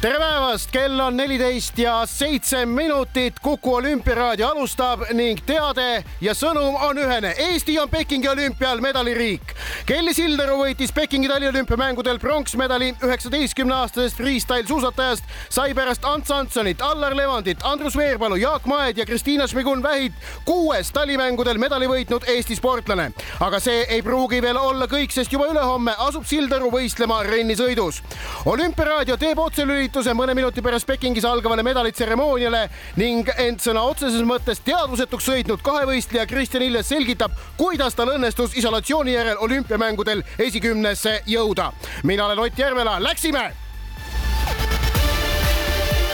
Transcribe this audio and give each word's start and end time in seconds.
tere 0.00 0.16
päevast, 0.16 0.70
kell 0.72 1.00
on 1.04 1.16
neliteist 1.16 1.78
ja 1.78 1.98
seitse 2.08 2.62
minutit. 2.66 3.36
Kuku 3.42 3.74
olümpiaraadio 3.74 4.48
alustab 4.48 5.02
ning 5.12 5.40
teade 5.44 6.04
ja 6.24 6.32
sõnum 6.32 6.78
on 6.86 6.96
ühene. 6.98 7.34
Eesti 7.36 7.74
on 7.82 7.88
Pekingi 7.92 8.28
olümpial 8.28 8.80
medaliriik. 8.80 9.52
Kelly 9.86 10.14
Sildaru 10.16 10.56
võitis 10.62 10.94
Pekingi 10.96 11.28
taliolümpiamängudel 11.28 12.16
pronksmedali 12.18 12.94
üheksateistkümne 13.04 13.74
aastasest 13.76 14.16
freestyle 14.16 14.64
suusatajast 14.68 15.36
sai 15.52 15.74
pärast 15.76 16.08
Ants 16.08 16.32
Antsonit, 16.32 16.80
Allar 16.80 17.16
Levandit, 17.16 17.60
Andrus 17.68 17.96
Veerpalu, 17.96 18.40
Jaak 18.40 18.64
Maed 18.72 18.96
ja 18.96 19.04
Kristiina 19.06 19.44
Šmigun-Vähit 19.52 20.16
kuues 20.48 20.94
talimängudel 20.96 21.60
medali 21.60 21.90
võitnud 21.92 22.24
Eesti 22.24 22.56
sportlane. 22.56 23.10
aga 23.40 23.60
see 23.60 23.84
ei 23.88 24.00
pruugi 24.02 24.40
veel 24.42 24.56
olla 24.56 24.88
kõik, 24.88 25.12
sest 25.12 25.32
juba 25.32 25.52
ülehomme 25.52 25.92
asub 26.08 26.24
Sildaru 26.24 26.72
võistlema 26.72 27.20
rennisõidus. 27.28 28.00
olümpiaraadio 28.46 29.20
teeb 29.20 29.38
otselüli 29.38 29.89
ürituse 29.90 30.12
mõne 30.14 30.36
minuti 30.38 30.62
pärast 30.62 30.86
Pekingis 30.86 31.24
algavale 31.26 31.64
medalitseremooniale 31.66 32.60
ning 33.00 33.26
end 33.42 33.58
sõna 33.58 33.82
otseses 33.90 34.22
mõttes 34.22 34.60
teadvusetuks 34.62 35.26
sõitnud 35.26 35.64
kahevõistleja 35.66 36.28
Kristjan 36.30 36.62
Ilves 36.62 36.92
selgitab, 36.92 37.34
kuidas 37.58 37.98
tal 37.98 38.12
õnnestus 38.14 38.54
isolatsiooni 38.60 39.16
järel 39.16 39.42
olümpiamängudel 39.42 40.22
esikümnesse 40.38 41.22
jõuda. 41.26 41.72
mina 42.04 42.26
olen 42.26 42.38
Ott 42.38 42.58
Järvela, 42.58 43.02
läksime. 43.02 43.50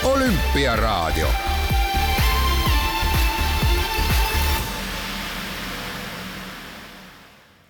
olümpiaraadio 0.03 1.46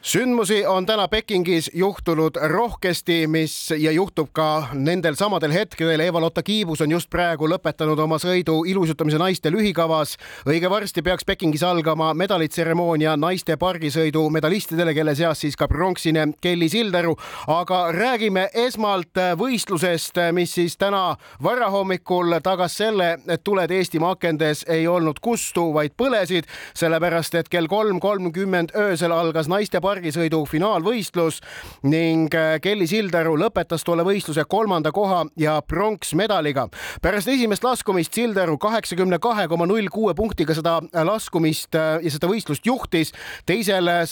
sündmusi 0.08 0.68
on 0.68 0.86
täna 0.86 1.08
Pekingis 1.08 1.72
juhtunud 1.74 2.32
rohkesti, 2.42 3.28
mis 3.28 3.74
ja 3.78 3.92
juhtub 3.92 4.30
ka 4.32 4.68
nendel 4.74 5.16
samadel 5.20 5.52
hetkedel. 5.52 6.00
Eva-Lotta 6.00 6.44
Kiibus 6.44 6.82
on 6.82 6.92
just 6.92 7.10
praegu 7.12 7.50
lõpetanud 7.52 8.00
oma 8.00 8.16
sõidu 8.16 8.62
ilusutamise 8.66 9.20
naiste 9.20 9.52
lühikavas. 9.52 10.16
õige 10.48 10.70
varsti 10.70 11.02
peaks 11.04 11.26
Pekingis 11.26 11.64
algama 11.64 12.14
medalitseremoonia 12.14 13.18
naiste 13.18 13.58
pargisõidu 13.58 14.30
medalistidele, 14.30 14.94
kelle 14.94 15.16
seas 15.16 15.42
siis 15.44 15.56
ka 15.56 15.68
pronksine 15.68 16.28
Kelly 16.42 16.70
Sildaru. 16.70 17.18
aga 17.48 17.92
räägime 17.92 18.50
esmalt 18.54 19.20
võistlusest, 19.38 20.16
mis 20.32 20.54
siis 20.54 20.78
täna 20.78 21.18
varahommikul 21.44 22.40
tagas 22.44 22.78
selle, 22.78 23.20
et 23.28 23.44
tuled 23.44 23.72
Eestimaa 23.72 24.12
akendes 24.12 24.64
ei 24.68 24.88
olnud 24.88 25.20
kustu, 25.20 25.74
vaid 25.74 25.92
põlesid, 25.98 26.48
sellepärast 26.74 27.36
et 27.36 27.50
kell 27.50 27.68
kolm 27.68 28.00
kolmkümmend 28.00 28.72
öösel 28.76 29.12
algas 29.12 29.48
naiste 29.48 29.82
pargisõidu 29.82 29.98
pargisõidu 30.08 30.46
finaalvõistlus 30.48 31.42
ning 31.84 32.32
äh, 32.36 32.58
Kelly 32.64 32.88
Sildaru 32.88 33.36
lõpetas 33.40 33.84
tolle 33.84 34.06
võistluse 34.08 34.46
kolmanda 34.48 34.94
koha 34.96 35.26
ja 35.38 35.58
pronksmedaliga. 35.62 36.68
pärast 37.02 37.28
esimest 37.28 37.64
laskumist 37.64 38.14
Sildaru 38.14 38.58
kaheksakümne 38.58 39.20
kahe 39.20 39.48
koma 39.48 39.68
null 39.68 39.90
kuue 39.92 40.14
punktiga 40.16 40.56
seda 40.56 40.80
laskumist 41.04 41.76
äh, 41.76 42.00
ja 42.04 42.12
seda 42.12 42.28
võistlust 42.28 42.66
juhtis. 42.66 43.12
teisel 43.46 43.88
äh, 43.88 44.08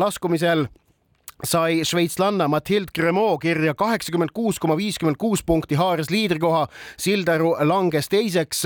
laskumisel 0.00 0.68
sai 1.42 1.82
šveitslanna 1.84 2.46
Mathild 2.48 2.92
Cremot 2.94 3.40
kirja 3.42 3.74
kaheksakümmend 3.74 4.30
kuus 4.34 4.58
koma 4.62 4.76
viiskümmend 4.78 5.18
kuus 5.18 5.42
punkti, 5.42 5.74
haaras 5.74 6.10
liidrikoha. 6.10 6.66
Sildaru 7.00 7.56
langes 7.66 8.08
teiseks, 8.08 8.62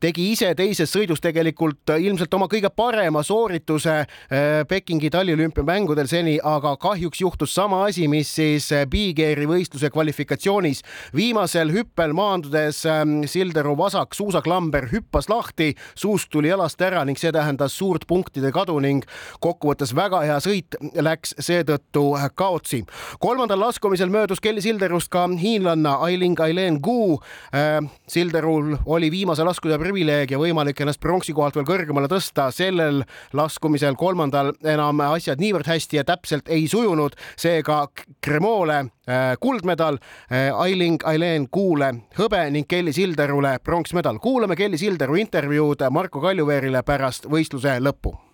tegi 0.00 0.30
ise 0.34 0.52
teises 0.54 0.92
sõidus 0.92 1.22
tegelikult 1.24 1.94
ilmselt 1.96 2.34
oma 2.36 2.48
kõige 2.50 2.70
parema 2.76 3.22
soorituse 3.24 3.94
eh, 4.02 4.60
Pekingi 4.68 5.10
taliolümpiamängudel 5.10 6.10
seni, 6.10 6.36
aga 6.44 6.74
kahjuks 6.80 7.22
juhtus 7.22 7.54
sama 7.54 7.84
asi, 7.86 8.06
mis 8.08 8.34
siis 8.36 8.68
Big 8.90 9.18
Airi 9.24 9.48
võistluse 9.48 9.90
kvalifikatsioonis. 9.90 10.82
viimasel 11.16 11.72
hüppel 11.72 12.12
maandudes 12.12 12.84
eh, 12.84 13.00
Sildaru 13.26 13.76
vasak 13.78 14.14
suusaklamber 14.14 14.90
hüppas 14.92 15.28
lahti, 15.32 15.72
suusk 15.94 16.30
tuli 16.30 16.52
jalast 16.52 16.80
ära 16.82 17.04
ning 17.04 17.18
see 17.18 17.32
tähendas 17.32 17.78
suurt 17.78 18.06
punktide 18.06 18.52
kadu 18.52 18.78
ning 18.80 19.08
kokkuvõttes 19.40 19.96
väga 19.96 20.22
hea 20.28 20.38
sõit 20.44 20.76
läks 21.00 21.34
seetõttu 21.40 22.09
kaotsi. 22.34 22.84
kolmandal 23.18 23.60
laskumisel 23.60 24.08
möödus 24.08 24.40
Kelly 24.40 24.60
Silderust 24.60 25.08
ka 25.08 25.28
hiinlanna 25.28 25.94
Ailing 25.94 26.40
Aileen 26.40 26.78
Gu. 26.82 27.20
Äh, 27.54 27.90
Silderul 28.08 28.76
oli 28.86 29.10
viimase 29.10 29.44
laskuja 29.44 29.78
privileeg 29.78 30.30
ja 30.30 30.38
võimalik 30.38 30.80
ennast 30.80 31.00
pronksi 31.00 31.32
kohalt 31.32 31.56
veel 31.56 31.66
kõrgemale 31.66 32.08
tõsta. 32.08 32.50
sellel 32.50 33.02
laskumisel 33.32 33.94
kolmandal 33.94 34.52
enam 34.64 35.00
asjad 35.00 35.40
niivõrd 35.40 35.66
hästi 35.66 35.96
ja 35.96 36.04
täpselt 36.04 36.48
ei 36.48 36.68
sujunud, 36.68 37.16
seega 37.36 37.86
Cremole 38.24 38.78
äh, 38.78 39.36
kuldmedal, 39.40 39.98
äh, 40.32 40.50
Ailing 40.54 41.02
Aileen 41.04 41.48
Kuule 41.50 41.92
hõbe 42.18 42.50
ning 42.50 42.68
Kelly 42.68 42.92
Silderule 42.92 43.58
pronksmedal. 43.64 44.18
kuulame 44.18 44.56
Kelly 44.56 44.78
Silderu 44.78 45.14
intervjuud 45.14 45.86
Marko 45.90 46.20
Kaljuveerile 46.20 46.82
pärast 46.82 47.26
võistluse 47.30 47.78
lõppu 47.80 48.29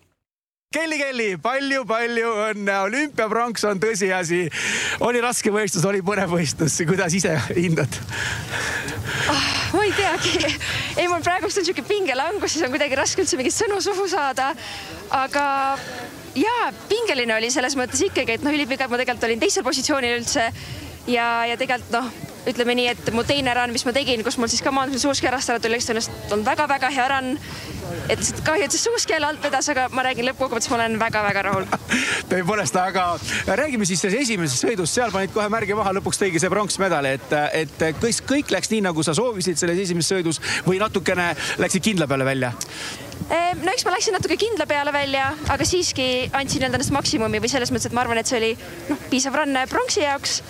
Kelly, 0.67 0.97
Kelly 0.99 1.27
palju,, 1.39 1.85
palju-palju 1.87 2.31
õnne, 2.49 2.73
olümpiapronks 2.89 3.63
on 3.69 3.79
tõsiasi. 3.79 4.41
oli 5.07 5.21
raske 5.23 5.47
võistlus, 5.47 5.85
oli 5.87 6.01
põnev 6.03 6.33
võistlus, 6.35 6.75
kuidas 6.89 7.15
ise 7.15 7.37
hindad 7.55 7.95
oh,? 9.31 9.45
ma 9.71 9.85
ei 9.85 9.93
teagi, 9.95 10.43
ei 10.99 11.07
mul 11.07 11.23
praegust 11.23 11.61
on 11.61 11.69
siuke 11.69 11.85
pingelangus, 11.87 12.51
siis 12.51 12.67
on 12.67 12.75
kuidagi 12.75 12.99
raske 12.99 13.23
üldse 13.23 13.39
mingit 13.39 13.55
sõnu 13.55 13.79
suhu 13.79 14.09
saada. 14.11 14.49
aga 15.15 15.45
ja 16.35 16.55
pingeline 16.91 17.37
oli 17.39 17.47
selles 17.55 17.79
mõttes 17.79 18.03
ikkagi, 18.03 18.35
et 18.35 18.43
noh, 18.43 18.51
ülipikalt 18.51 18.91
ma 18.91 18.99
tegelikult 18.99 19.29
olin 19.29 19.47
teisel 19.47 19.63
positsioonil 19.63 20.19
üldse 20.19 20.49
ja, 21.07 21.29
ja 21.47 21.55
tegelikult 21.55 21.95
noh 21.95 22.36
ütleme 22.47 22.75
nii, 22.77 22.91
et 22.93 23.09
mu 23.15 23.23
teine 23.27 23.53
run, 23.57 23.73
mis 23.75 23.85
ma 23.87 23.93
tegin, 23.95 24.23
kus 24.25 24.37
mul 24.39 24.49
siis 24.51 24.63
ka 24.63 24.71
maandumisel 24.75 25.09
suuskäärast 25.09 25.53
ära 25.53 25.63
tuli, 25.63 25.79
on 26.35 26.45
väga-väga 26.45 26.91
hea 26.93 27.07
run. 27.11 27.33
et 28.07 28.19
lihtsalt 28.19 28.43
kahju, 28.45 28.63
et 28.63 28.71
see 28.71 28.83
suusk 28.83 29.09
jälle 29.11 29.27
alt 29.27 29.43
vedas, 29.43 29.67
aga 29.71 29.87
ma 29.91 30.03
räägin 30.03 30.27
lõppkokkuvõttes, 30.29 30.69
ma 30.71 30.77
olen 30.77 30.97
väga-väga 30.99 31.41
rahul. 31.47 31.65
tõepoolest, 32.31 32.75
aga 32.79 33.05
räägime 33.59 33.87
siis 33.87 34.03
sellest 34.03 34.27
esimesest 34.27 34.63
sõidust, 34.63 34.95
seal 34.95 35.11
panid 35.11 35.33
kohe 35.35 35.47
märgi 35.51 35.75
maha, 35.75 35.95
lõpuks 35.97 36.21
tõigi 36.21 36.39
see 36.43 36.51
pronksmedal, 36.51 37.07
et, 37.09 37.35
et 37.55 37.83
kas 37.99 38.21
kõik 38.27 38.51
läks 38.53 38.71
nii, 38.71 38.83
nagu 38.87 39.03
sa 39.03 39.15
soovisid 39.17 39.59
selles 39.59 39.83
esimeses 39.87 40.13
sõidus 40.15 40.39
või 40.67 40.79
natukene 40.83 41.33
läksid 41.63 41.83
kindla 41.89 42.07
peale 42.07 42.27
välja? 42.27 42.53
Ehm, 43.27 43.63
no 43.65 43.73
eks 43.73 43.83
ma 43.87 43.91
läksin 43.95 44.15
natuke 44.15 44.37
kindla 44.39 44.67
peale 44.69 44.93
välja, 44.95 45.31
aga 45.51 45.67
siiski 45.67 46.29
andsin 46.37 46.67
endast 46.67 46.95
maksimumi 46.95 47.41
või 47.43 47.51
selles 47.51 47.73
mõttes, 47.73 47.89
et 47.89 47.95
ma 47.97 48.05
arvan, 48.05 48.21
et 48.21 48.29
see 48.29 48.39
oli 48.39 48.55
noh, 48.87 49.05
piisav 49.11 49.35
run 49.35 49.57
pronksi 49.71 50.05
jaoks 50.05 50.41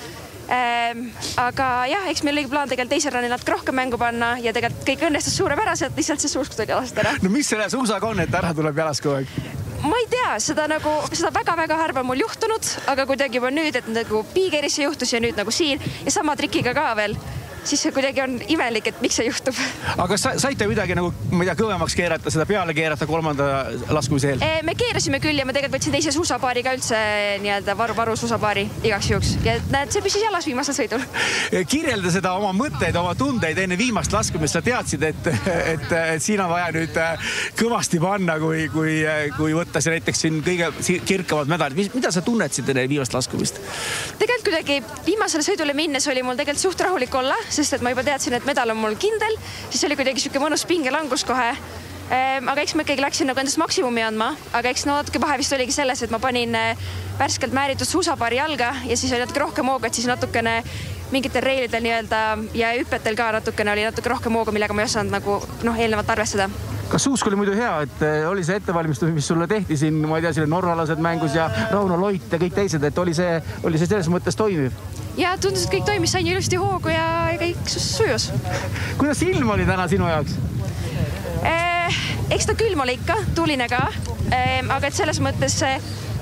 Ehm, 0.48 1.10
aga 1.44 1.68
jah, 1.92 2.06
eks 2.08 2.24
meil 2.24 2.38
oli 2.40 2.48
plaan 2.48 2.70
tegelikult 2.72 2.96
teisel 2.96 3.12
rannil 3.12 3.34
natuke 3.34 3.52
rohkem 3.52 3.76
mängu 3.76 4.00
panna 4.00 4.38
ja 4.40 4.54
tegelikult 4.56 4.86
kõik 4.88 5.04
õnnestus 5.10 5.36
suurepäraselt, 5.42 5.98
lihtsalt 6.00 6.24
see 6.24 6.32
suusk 6.32 6.56
tuli 6.56 6.72
jalast 6.72 7.00
ära. 7.04 7.12
no 7.20 7.32
mis 7.34 7.50
selle 7.52 7.68
suusaga 7.72 8.08
on, 8.08 8.22
et 8.24 8.38
ära 8.40 8.54
tuleb 8.56 8.80
jalast 8.80 9.04
kogu 9.04 9.18
aeg? 9.20 9.34
ma 9.84 10.00
ei 10.00 10.08
tea, 10.12 10.30
seda 10.44 10.70
nagu, 10.72 10.94
seda 11.12 11.34
väga-väga 11.36 11.82
harva 11.82 12.04
mul 12.08 12.24
juhtunud, 12.24 12.72
aga 12.94 13.06
kuidagi 13.10 13.42
juba 13.42 13.52
nüüd, 13.52 13.76
et 13.76 13.92
nagu 13.92 14.24
Piigerisse 14.32 14.88
juhtus 14.88 15.12
ja 15.14 15.20
nüüd 15.24 15.36
nagu 15.36 15.52
siin 15.52 15.84
ja 16.06 16.16
sama 16.16 16.38
trikiga 16.40 16.72
ka 16.78 16.94
veel 16.96 17.20
siis 17.68 17.84
see 17.84 17.94
kuidagi 17.96 18.24
on 18.24 18.38
imelik, 18.54 18.92
et 18.92 19.02
miks 19.04 19.18
see 19.20 19.28
juhtub. 19.28 19.58
aga 19.94 20.08
kas 20.14 20.24
sa, 20.26 20.34
saite 20.42 20.68
midagi 20.70 20.96
nagu, 20.98 21.12
ma 21.32 21.44
ei 21.44 21.50
tea, 21.50 21.58
kõvemaks 21.60 21.96
keerata, 21.98 22.34
seda 22.34 22.48
peale 22.50 22.76
keerata 22.78 23.08
kolmanda 23.10 23.48
laskumise 23.94 24.34
eel? 24.34 24.46
me 24.68 24.76
keerasime 24.80 25.20
küll 25.24 25.40
ja 25.40 25.46
ma 25.48 25.56
tegelikult 25.56 25.78
võtsin 25.78 25.96
teise 25.98 26.14
suusapaari 26.16 26.64
ka 26.66 26.76
üldse 26.78 27.00
nii-öelda 27.44 27.76
varu, 27.80 27.96
varu 27.98 28.16
suusapaari 28.20 28.66
igaks 28.88 29.12
juhuks 29.12 29.34
ja 29.46 29.58
näed, 29.74 29.92
see 29.94 30.04
püsis 30.06 30.24
jalas 30.24 30.48
viimasel 30.48 30.78
sõidul. 30.78 31.04
kirjelda 31.70 32.14
seda 32.14 32.34
oma 32.40 32.54
mõtteid, 32.56 32.98
oma 33.00 33.14
tundeid 33.20 33.60
enne 33.64 33.78
viimast 33.80 34.14
laskumist, 34.16 34.58
sa 34.58 34.64
teadsid, 34.66 35.04
et, 35.10 35.32
et, 35.74 35.88
et 36.16 36.24
siin 36.24 36.42
on 36.44 36.52
vaja 36.52 36.72
nüüd 36.76 36.98
kõvasti 37.60 38.02
panna, 38.02 38.38
kui, 38.42 38.68
kui, 38.74 39.00
kui 39.38 39.56
võtta 39.58 39.82
see 39.84 39.98
näiteks 39.98 40.26
siin 40.26 40.42
kõige 40.46 40.72
kirkamad 41.08 41.52
medalid. 41.52 41.94
mida 41.96 42.12
sa 42.14 42.24
tunnetasid 42.26 42.70
enne 42.74 42.88
viimast 42.90 43.16
laskumist? 43.16 43.62
tegelikult 44.18 44.48
kuidagi 44.48 44.80
viimasele 45.06 45.44
sõidule 45.44 45.74
minnes 45.76 46.06
oli 46.08 46.24
mul 46.24 46.38
tegelikult 46.40 46.64
suht 46.64 46.82
rahulik 46.86 47.16
olla 47.20 47.36
sest 47.58 47.78
et 47.78 47.86
ma 47.86 47.94
juba 47.94 48.06
teadsin, 48.08 48.38
et 48.38 48.48
medal 48.48 48.72
on 48.74 48.82
mul 48.82 48.98
kindel, 49.02 49.38
siis 49.70 49.84
oli 49.88 49.98
kuidagi 50.00 50.24
sihuke 50.24 50.42
mõnus 50.44 50.66
pingelangus 50.70 51.26
kohe. 51.28 51.52
Ehm, 52.08 52.48
aga 52.48 52.64
eks 52.64 52.78
ma 52.78 52.86
ikkagi 52.86 53.04
läksin 53.04 53.28
nagu 53.28 53.42
endast 53.42 53.60
maksimumi 53.60 54.06
andma, 54.06 54.30
aga 54.56 54.72
eks 54.72 54.86
no 54.88 54.96
natuke 54.96 55.20
vahe 55.20 55.36
vist 55.42 55.52
oligi 55.52 55.74
selles, 55.76 56.06
et 56.06 56.14
ma 56.14 56.22
panin 56.24 56.56
eh, 56.56 56.86
värskelt 57.20 57.56
määritud 57.56 57.90
suusapaari 57.90 58.40
jalga 58.40 58.70
ja 58.88 58.96
siis 58.96 59.12
oli 59.12 59.26
natuke 59.26 59.42
rohkem 59.44 59.68
hooga, 59.68 59.90
et 59.90 59.98
siis 59.98 60.08
natukene 60.08 60.62
mingitel 61.12 61.44
reilidel 61.44 61.84
nii-öelda 61.84 62.22
ja 62.56 62.72
hüpetel 62.78 63.18
ka 63.20 63.28
natukene 63.36 63.74
oli 63.74 63.84
natuke 63.88 64.12
rohkem 64.14 64.40
hooga, 64.40 64.56
millega 64.56 64.76
ma 64.76 64.86
ei 64.86 64.92
osanud 64.92 65.18
nagu 65.18 65.36
noh, 65.68 65.82
eelnevalt 65.84 66.16
arvestada. 66.16 66.48
Kas 66.88 67.04
usk 67.12 67.28
oli 67.28 67.42
muidu 67.42 67.56
hea, 67.58 67.74
et 67.84 68.06
äh, 68.08 68.22
oli 68.30 68.46
see 68.48 68.56
ettevalmistus, 68.62 69.12
mis 69.12 69.28
sulle 69.28 69.48
tehti 69.52 69.76
siin, 69.76 70.00
ma 70.08 70.22
ei 70.22 70.24
tea, 70.24 70.32
siin 70.38 70.48
norralased 70.52 71.04
mängus 71.04 71.36
ja 71.36 71.50
Rauno 71.74 72.00
Loit 72.00 72.32
ja 72.32 72.40
kõik 72.40 72.56
teised, 72.56 72.88
et 72.88 73.04
oli 73.04 73.16
see, 73.18 73.36
oli 73.68 73.82
see 73.84 73.92
selles 73.92 74.08
mõttes 74.12 74.40
toimiv? 74.40 74.72
Ja 75.18 75.34
tundus, 75.42 75.66
et 75.66 75.74
kõik 75.74 75.88
toimis, 75.88 76.14
sain 76.14 76.28
ilusti 76.28 76.60
hoogu 76.62 76.94
ja 76.94 77.08
kõik 77.42 77.72
sujus. 77.72 78.30
kuidas 78.98 79.22
ilm 79.26 79.50
oli 79.56 79.66
täna 79.66 79.88
sinu 79.90 80.10
jaoks 80.10 80.38
eh,? 81.44 82.00
eks 82.34 82.50
ta 82.50 82.56
külm 82.60 82.84
oli 82.86 82.98
ikka, 83.00 83.18
tuuline 83.36 83.70
ka 83.72 83.84
eh,. 84.32 84.62
aga 84.62 84.88
et 84.88 84.98
selles 84.98 85.22
mõttes 85.24 85.60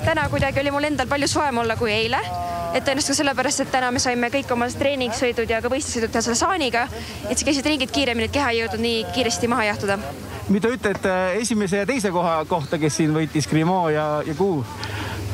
täna 0.06 0.28
kuidagi 0.30 0.62
oli 0.64 0.74
mul 0.76 0.92
endal 0.92 1.10
palju 1.12 1.30
soojem 1.32 1.64
olla 1.64 1.78
kui 1.80 1.92
eile 1.94 2.22
et 2.76 2.84
tõenäoliselt 2.84 3.14
ka 3.14 3.18
sellepärast, 3.22 3.62
et 3.64 3.72
täna 3.72 3.90
me 3.96 4.02
saime 4.04 4.28
kõik 4.34 4.50
oma 4.52 4.68
treeningsõidud 4.68 5.52
ja 5.52 5.62
ka 5.64 5.72
võistlussõidud 5.72 6.12
teha 6.12 6.26
selle 6.26 6.40
saaniga, 6.40 6.88
et 7.30 7.40
sa 7.40 7.48
käisid 7.48 7.68
ringid 7.72 7.94
kiiremini, 7.96 8.28
et 8.28 8.36
keha 8.36 8.52
ei 8.52 8.60
jõudnud 8.64 8.84
nii 8.84 9.06
kiiresti 9.16 9.52
maha 9.52 9.70
jahtuda 9.72 10.00
mida 10.52 10.70
ütled 10.70 11.08
äh, 11.10 11.40
esimese 11.42 11.80
ja 11.82 11.88
teise 11.90 12.12
koha 12.14 12.38
kohta, 12.50 12.78
kes 12.82 13.00
siin 13.00 13.16
võitis 13.16 13.48
Grimo 13.50 13.88
ja, 13.90 14.22
ja 14.28 14.36
Kuu? 14.38 14.60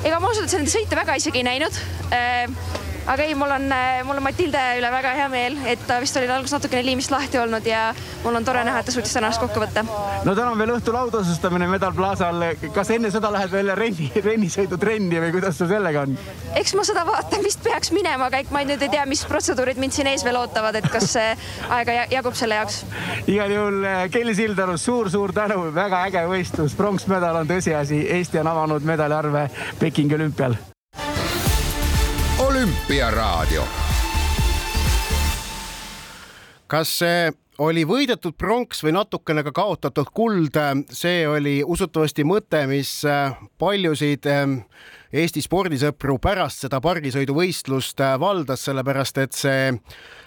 ega 0.06 0.22
ma 0.22 0.30
ausalt 0.30 0.46
öeldes 0.46 0.56
nende 0.60 0.74
sõite 0.74 0.98
väga 0.98 1.18
isegi 1.20 1.42
ei 1.42 1.48
näinud 1.50 1.82
aga 3.08 3.24
ei, 3.24 3.36
mul 3.36 3.52
on, 3.52 3.72
äh, 3.72 4.04
mul 4.06 4.18
on 4.20 4.24
Matilde 4.24 4.62
üle 4.78 4.92
väga 4.94 5.14
hea 5.18 5.28
meel, 5.32 5.58
et 5.68 5.82
ta 5.88 5.98
vist 6.02 6.18
oli 6.20 6.30
alguses 6.30 6.54
natukene 6.58 6.84
liimist 6.86 7.12
lahti 7.14 7.40
olnud 7.42 7.66
ja 7.68 7.90
mul 8.24 8.38
on 8.38 8.46
tore 8.46 8.64
näha, 8.68 8.82
et 8.82 8.90
ta 8.90 8.94
suutis 8.94 9.14
tänast 9.16 9.42
kokku 9.42 9.62
võtta. 9.64 9.84
no 10.26 10.36
täna 10.36 10.52
on 10.52 10.62
veel 10.62 10.74
õhtul 10.76 10.98
autosustamine 11.00 11.68
Medal 11.72 11.94
Plazal. 11.98 12.46
kas 12.74 12.92
enne 12.94 13.12
seda 13.12 13.32
lähed 13.34 13.52
veel 13.52 13.74
renni, 13.78 14.12
rennisõidutrenni 14.30 15.22
või 15.26 15.34
kuidas 15.38 15.58
sul 15.58 15.70
sellega 15.72 16.06
on? 16.06 16.18
eks 16.56 16.76
ma 16.78 16.86
seda 16.88 17.06
vaatan, 17.08 17.44
vist 17.44 17.64
peaks 17.64 17.92
minema, 17.96 18.30
aga 18.30 18.44
ma 18.54 18.64
nüüd 18.68 18.82
ei 18.82 18.94
tea, 18.94 19.06
mis 19.10 19.26
protseduurid 19.26 19.82
mind 19.82 19.98
siin 19.98 20.12
ees 20.14 20.26
veel 20.28 20.38
ootavad, 20.42 20.78
et 20.78 20.90
kas 20.92 21.16
aega 21.78 22.06
jagub 22.12 22.38
selle 22.38 22.60
jaoks. 22.62 22.84
igal 23.28 23.56
juhul 23.58 23.86
äh, 23.86 24.04
Kelly 24.14 24.36
Sildaru 24.38 24.78
suur-suur 24.78 25.34
tänu, 25.34 25.64
väga 25.76 26.06
äge 26.10 26.28
võistlus, 26.30 26.78
pronksmedal 26.78 27.42
on 27.42 27.50
tõsiasi, 27.50 28.06
Eesti 28.22 28.44
on 28.44 28.54
avanud 28.54 28.86
medaliarve 28.86 29.48
Pekingi 29.80 30.16
olümpial 30.20 30.60
olümpiaraadio. 32.62 33.64
kas 36.68 36.92
see 37.00 37.32
oli 37.58 37.82
võidetud 37.90 38.36
pronks 38.38 38.84
või 38.86 38.94
natukene 38.96 39.42
ka 39.44 39.52
kaotatud 39.52 40.12
kuld, 40.14 40.60
see 40.94 41.26
oli 41.28 41.56
usutavasti 41.66 42.24
mõte, 42.24 42.62
mis 42.70 42.92
paljusid 43.60 44.30
Eesti 45.14 45.44
spordisõpru 45.44 46.18
pärast 46.24 46.66
seda 46.66 46.80
pargisõiduvõistlust 46.82 48.00
valdas, 48.20 48.66
sellepärast 48.68 49.18
et 49.18 49.36
see 49.36 49.70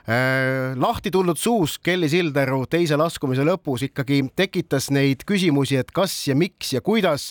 Äh, 0.08 0.76
lahti 0.76 1.10
tulnud 1.10 1.38
suus 1.40 1.78
Kelly 1.78 2.10
Sildaru 2.12 2.66
teise 2.68 2.98
laskumise 3.00 3.40
lõpus 3.48 3.86
ikkagi 3.86 4.18
tekitas 4.36 4.90
neid 4.92 5.24
küsimusi, 5.24 5.78
et 5.80 5.94
kas 5.96 6.12
ja 6.28 6.36
miks 6.36 6.74
ja 6.74 6.82
kuidas 6.84 7.30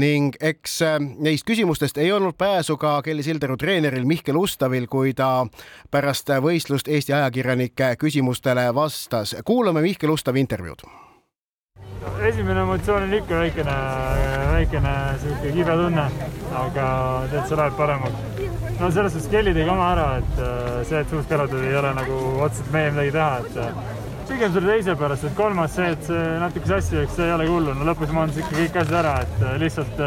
ning 0.00 0.32
eks 0.40 0.78
äh, 0.88 0.96
neist 1.20 1.44
küsimustest 1.44 2.00
ei 2.00 2.14
olnud 2.16 2.40
pääsu 2.40 2.78
ka 2.80 2.96
Kelly 3.04 3.22
Sildaru 3.22 3.60
treeneril 3.60 4.08
Mihkel 4.08 4.40
Ustavil, 4.40 4.88
kui 4.88 5.12
ta 5.12 5.44
pärast 5.92 6.32
võistlust 6.40 6.88
Eesti 6.88 7.12
ajakirjanike 7.12 7.92
küsimustele 8.00 8.70
vastas. 8.72 9.36
kuulame 9.44 9.84
Mihkel 9.84 10.16
Ustavi 10.16 10.40
intervjuud 10.40 10.88
esimene 12.28 12.60
emotsioon 12.60 13.02
on 13.06 13.14
ikka 13.14 13.38
väikene, 13.40 13.74
väikene 14.52 14.94
sihuke 15.22 15.52
kibe 15.56 15.76
tunne, 15.80 16.04
aga 16.60 16.86
tead, 17.32 17.48
see 17.48 17.58
läheb 17.60 17.76
paremaks. 17.78 18.22
No 18.80 18.90
selles 18.90 19.12
suhtes 19.14 19.28
Kelly 19.32 19.54
tegi 19.56 19.70
oma 19.70 19.90
ära, 19.92 20.06
et 20.20 20.40
äh, 20.42 20.78
see, 20.88 21.02
et 21.02 21.12
suust 21.12 21.30
kõrvatud 21.30 21.62
ei 21.64 21.76
ole 21.78 21.92
nagu 21.98 22.20
otseselt 22.46 22.72
meie 22.74 22.92
midagi 22.94 23.14
teha, 23.14 23.32
et 23.42 23.58
äh, 23.64 23.82
pigem 24.30 24.54
selle 24.54 24.72
teise 24.72 24.96
pärast, 25.00 25.28
et 25.28 25.36
kolmas 25.38 25.76
see, 25.76 25.90
et 25.96 26.08
see 26.08 26.24
natuke 26.42 26.72
sassi 26.72 26.98
läks, 27.00 27.18
see 27.18 27.28
ei 27.28 27.36
ole 27.36 27.50
hullu, 27.50 27.76
no 27.76 27.90
lõpus 27.90 28.14
maandus 28.16 28.40
ikka 28.42 28.56
kõik 28.60 28.80
asjad 28.82 28.98
ära, 29.02 29.18
et 29.26 29.44
äh, 29.44 29.58
lihtsalt 29.62 30.02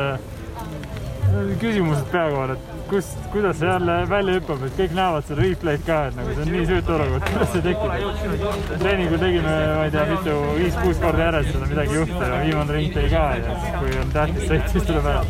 küsimused 1.61 2.09
pea 2.11 2.27
kohal, 2.33 2.55
et 2.55 2.76
kust, 2.89 3.17
kuidas 3.31 3.59
see 3.59 3.67
jälle 3.69 3.97
välja 4.09 4.37
hüppab, 4.37 4.63
et 4.67 4.77
kõik 4.79 4.95
näevad 4.97 5.27
seda 5.27 5.41
replay'd 5.41 5.85
ka, 5.87 5.99
et 6.09 6.17
nagu 6.17 6.33
see 6.33 6.45
on 6.45 6.51
nii 6.55 6.65
süütu 6.71 6.95
olukord, 6.95 7.27
kuidas 7.31 7.53
see 7.53 7.65
tekib. 7.67 8.73
treeningul 8.77 9.21
tegime, 9.23 9.53
ma 9.75 9.85
ei 9.85 9.93
tea, 9.93 10.07
mitu, 10.13 10.39
viis-kuus 10.61 11.03
korda 11.03 11.27
järjest 11.27 11.53
seda 11.55 11.69
midagi 11.73 12.01
juhtu 12.01 12.23
ja 12.23 12.41
viimane 12.45 12.77
ring 12.79 12.97
tõi 12.97 13.07
ka 13.13 13.23
ja 13.41 13.61
kui 13.77 13.95
on 14.01 14.11
tähtis 14.15 14.51
sõit, 14.51 14.73
siis 14.73 14.91
tuleb 14.91 15.13
ära 15.13 15.23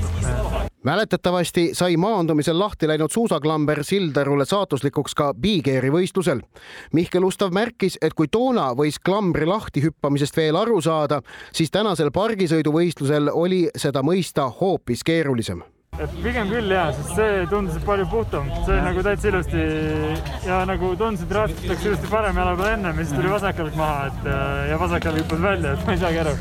mäletatavasti 0.87 1.69
sai 1.75 1.97
maandumisel 1.99 2.59
lahti 2.59 2.87
läinud 2.87 3.11
suusaklamber 3.11 3.83
Sildarule 3.83 4.45
saatuslikuks 4.47 5.15
ka 5.19 5.33
Big-Airi 5.35 5.91
võistlusel. 5.91 6.39
Mihkel 6.95 7.27
Ustav 7.27 7.51
märkis, 7.51 7.97
et 8.01 8.15
kui 8.15 8.31
toona 8.31 8.69
võis 8.77 8.95
klambri 9.03 9.49
lahti 9.49 9.83
hüppamisest 9.83 10.37
veel 10.37 10.55
aru 10.55 10.79
saada, 10.81 11.19
siis 11.51 11.73
tänasel 11.75 12.13
pargisõiduvõistlusel 12.15 13.33
oli 13.33 13.65
seda 13.75 14.05
mõista 14.05 14.47
hoopis 14.61 15.03
keerulisem 15.03 15.65
et 16.03 16.13
pigem 16.21 16.49
küll 16.51 16.71
jaa, 16.71 16.91
sest 16.93 17.13
see 17.17 17.45
tundus 17.51 17.77
palju 17.85 18.05
puhtam, 18.11 18.49
see 18.65 18.73
oli 18.75 18.83
nagu 18.85 19.03
täitsa 19.05 19.31
ilusti 19.31 19.63
ja 20.45 20.59
nagu 20.69 20.91
tundus, 20.99 21.23
et 21.25 21.33
rattatakse 21.37 21.89
ilusti 21.89 22.11
parem 22.11 22.37
jala 22.37 22.53
peal 22.59 22.73
ennem 22.75 23.01
ja 23.01 23.05
siis 23.05 23.17
tuli 23.17 23.31
vasakjalg 23.33 23.79
maha, 23.79 24.07
et 24.11 24.29
ja 24.71 24.79
vasakjalg 24.83 25.21
hüppas 25.23 25.43
välja, 25.47 25.73
et 25.73 25.85
ma 25.87 25.95
ei 25.95 26.01
saagi 26.03 26.21
aru. 26.23 26.35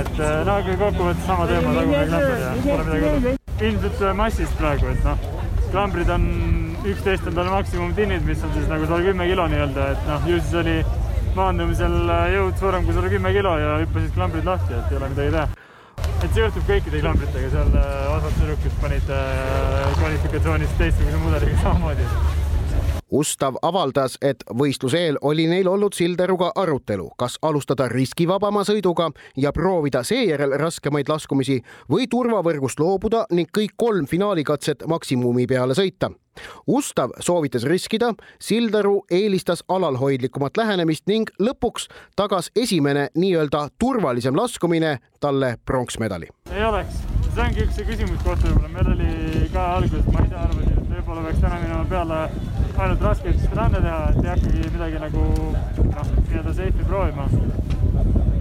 et 0.00 0.16
no 0.46 0.56
aga 0.56 0.76
kokkuvõttes 0.84 1.26
sama 1.26 1.46
teema, 1.50 1.74
tagumine 1.78 2.06
klamber 2.12 2.42
ja 2.44 2.54
pole 2.64 2.88
midagi 2.88 3.10
hullu. 3.10 3.36
ilmselt 3.60 4.02
massist 4.22 4.58
praegu, 4.60 4.94
et 4.94 5.04
noh, 5.04 5.28
klambrid 5.70 6.12
on, 6.14 6.26
üksteist 6.94 7.26
on 7.26 7.38
tal 7.38 7.50
maksimumtinnid, 7.52 8.26
mis 8.26 8.44
on 8.46 8.54
siis 8.54 8.68
nagu 8.70 8.86
sada 8.86 9.02
kümme 9.08 9.26
kilo 9.32 9.48
nii-öelda, 9.50 9.88
et 9.96 10.06
noh, 10.10 10.28
ju 10.30 10.42
siis 10.44 10.60
oli 10.62 10.76
maandumisel 11.34 11.98
jõud 12.36 12.62
suurem 12.62 12.86
kui 12.86 12.94
sada 12.94 13.10
kümme 13.10 13.34
kilo 13.34 13.56
ja 13.58 13.80
hüppasid 13.82 14.14
klambrid 14.14 14.46
lahti, 14.46 14.78
et 14.78 14.94
ei 14.94 15.00
ole 15.00 15.10
midagi 15.14 15.34
teha 15.38 15.48
et 16.20 16.28
see 16.28 16.44
juhtub 16.44 16.68
kõikide 16.68 17.00
klambritega, 17.02 17.50
seal 17.54 17.72
äh, 17.80 18.12
osad 18.16 18.38
tüdrukud 18.40 18.78
panid 18.82 19.16
äh, 19.16 19.88
kvalifikatsioonis 19.98 20.78
teistsuguse 20.80 21.24
mudeliga 21.24 21.64
samamoodi. 21.64 22.08
Ustav 23.10 23.58
avaldas, 23.62 24.16
et 24.22 24.44
võistluse 24.54 24.98
eel 24.98 25.18
oli 25.26 25.46
neil 25.50 25.68
olnud 25.68 25.96
Silderuga 25.96 26.52
arutelu, 26.54 27.08
kas 27.18 27.38
alustada 27.42 27.88
riskivabama 27.90 28.62
sõiduga 28.64 29.10
ja 29.36 29.52
proovida 29.52 30.04
seejärel 30.06 30.56
raskemaid 30.60 31.10
laskumisi 31.10 31.60
või 31.90 32.06
turvavõrgust 32.10 32.80
loobuda 32.80 33.26
ning 33.30 33.50
kõik 33.50 33.74
kolm 33.76 34.06
finaalikatset 34.06 34.86
maksimumi 34.86 35.46
peale 35.50 35.74
sõita 35.74 36.12
Ustav 36.66 37.10
soovitas 37.20 37.64
riskida, 37.64 38.14
Sildaru 38.38 39.04
eelistas 39.10 39.64
alalhoidlikumat 39.68 40.56
lähenemist 40.56 41.06
ning 41.06 41.30
lõpuks 41.42 41.88
tagas 42.16 42.50
esimene 42.56 43.08
nii-öelda 43.14 43.68
turvalisem 43.78 44.36
laskumine 44.36 44.98
talle 45.20 45.56
pronksmedali. 45.64 46.28
ei 46.52 46.64
oleks, 46.64 47.02
see 47.34 47.44
ongi 47.44 47.66
üks 47.66 47.82
küsimus 47.90 48.22
kohta 48.24 48.46
võib-olla, 48.46 48.68
meil 48.68 48.92
oli 48.94 49.48
ka 49.52 49.66
alguses, 49.76 50.06
ma 50.12 50.24
ise 50.26 50.38
arvasin, 50.44 50.72
et 50.78 50.90
võib-olla 50.94 51.26
peaks 51.26 51.40
täna 51.44 51.60
minema 51.64 51.84
peale 51.90 52.20
ainult 52.80 53.02
raskeid 53.08 53.46
run'e 53.56 53.80
teha, 53.80 54.00
et 54.10 54.24
ei 54.24 54.30
hakkagi 54.34 54.74
midagi 54.76 55.04
nagu 55.04 55.26
noh, 55.50 56.12
nii-öelda 56.28 56.56
safe'i 56.56 56.88
proovima 56.88 57.28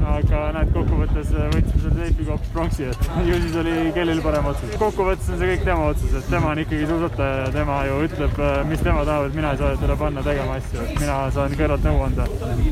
aga 0.09 0.39
näed, 0.55 0.69
kokkuvõttes 0.73 1.31
võtsime 1.33 1.81
selle 1.83 1.95
seifiga 1.99 2.33
hoopis 2.33 2.51
pronksi, 2.53 2.87
et 2.89 3.09
ju 3.29 3.39
siis 3.43 3.57
oli 3.61 3.73
kellelgi 3.95 4.23
parem 4.25 4.47
otsus. 4.51 4.71
kokkuvõttes 4.81 5.29
on 5.33 5.41
see 5.41 5.49
kõik 5.51 5.65
tema 5.67 5.89
otsus, 5.93 6.15
et 6.19 6.29
tema 6.33 6.53
on 6.53 6.61
ikkagi 6.63 6.87
suusataja 6.89 7.41
ja 7.41 7.51
tema 7.55 7.81
ju 7.87 7.99
ütleb, 8.07 8.39
mis 8.69 8.85
tema 8.85 9.03
tahab, 9.09 9.27
et 9.29 9.37
mina 9.37 9.53
ei 9.53 9.61
saa 9.61 9.75
teda 9.83 9.97
panna 9.99 10.23
tegema 10.25 10.57
asju, 10.59 10.85
et 10.85 11.03
mina 11.03 11.19
saan 11.35 11.57
kõrvalt 11.59 11.85
nõu 11.89 12.01
anda. 12.07 12.29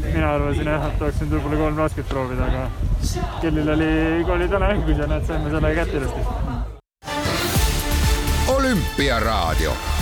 mina 0.08 0.32
arvasin 0.32 0.72
jah, 0.74 0.88
et 0.88 1.06
oleks 1.06 1.22
nüüd 1.22 1.36
võib-olla 1.36 1.62
kolm 1.66 1.84
rasket 1.84 2.10
proovida, 2.14 2.48
aga 2.48 2.64
kellel 3.44 3.76
oli, 3.76 3.92
oli 4.38 4.50
täna 4.56 4.74
õigus 4.74 5.04
ja 5.04 5.12
näed, 5.14 5.30
saime 5.30 5.54
selle 5.54 5.76
kätte 5.82 6.02
ilusti. 6.02 6.22
olümpiaraadio 8.58 9.97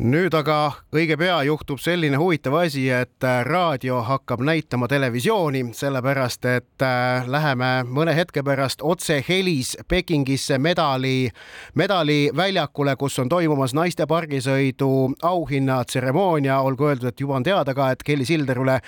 nüüd 0.00 0.32
aga 0.32 0.72
õige 0.96 1.16
pea 1.20 1.36
juhtub 1.44 1.80
selline 1.82 2.16
huvitav 2.16 2.54
asi, 2.62 2.86
et 2.88 3.24
äh, 3.26 3.42
raadio 3.44 3.98
hakkab 4.06 4.40
näitama 4.44 4.88
televisiooni, 4.88 5.60
sellepärast 5.76 6.46
et 6.48 6.84
äh, 6.84 7.28
läheme 7.28 7.68
mõne 7.84 8.14
hetke 8.16 8.40
pärast 8.46 8.80
otsehelis 8.80 9.74
Pekingisse 9.88 10.56
medali, 10.58 11.28
medaliväljakule, 11.76 12.94
kus 12.96 13.18
on 13.20 13.28
toimumas 13.28 13.74
naiste 13.76 14.06
pargisõidu 14.08 14.88
auhinnatseremoonia. 15.22 16.60
olgu 16.60 16.88
öeldud, 16.88 17.10
et 17.12 17.20
juba 17.20 17.36
on 17.36 17.44
teada 17.44 17.74
ka, 17.76 17.90
et 17.92 18.02
Kelly 18.02 18.24
Silderule 18.24 18.78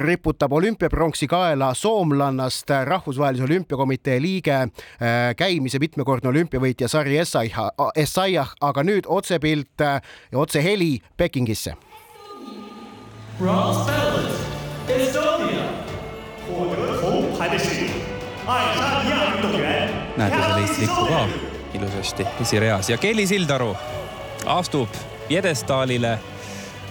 riputab 0.00 0.52
olümpiapronksi 0.52 1.28
kaela 1.28 1.74
soomlannast 1.74 2.70
rahvusvahelise 2.88 3.44
olümpiakomitee 3.44 4.16
liige, 4.22 4.56
äh, 4.56 5.36
käimise 5.36 5.78
mitmekordne 5.78 6.32
olümpiavõitja 6.32 6.88
Sari 6.88 7.20
Essayah, 7.20 8.56
aga 8.60 8.82
nüüd 8.82 9.04
otsepilt 9.06 9.84
ja 9.84 10.38
otse 10.38 10.53
otse 10.54 10.62
heli 10.62 11.00
Pekingisse. 11.16 11.74
näete 20.16 20.36
seal 20.36 20.60
Eesti 20.60 20.80
lippu 20.80 21.06
ka 21.06 21.28
ilusasti 21.74 22.26
esireas 22.40 22.90
ja 22.90 22.98
Kelly 22.98 23.26
Sildaru 23.26 23.76
astub 24.46 24.88
pjedestaalile 25.28 26.18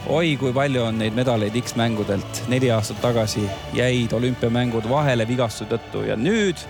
oi 0.08 0.38
kui 0.38 0.53
palju 0.53 0.84
on 0.84 1.00
neid 1.00 1.15
medaleid 1.15 1.55
X-mängudelt. 1.62 2.43
neli 2.48 2.72
aastat 2.72 3.01
tagasi 3.01 3.48
jäid 3.74 4.12
olümpiamängud 4.12 4.89
vahele 4.89 5.27
vigastuse 5.27 5.72
tõttu 5.72 6.03
ja 6.08 6.15
nüüd 6.15 6.67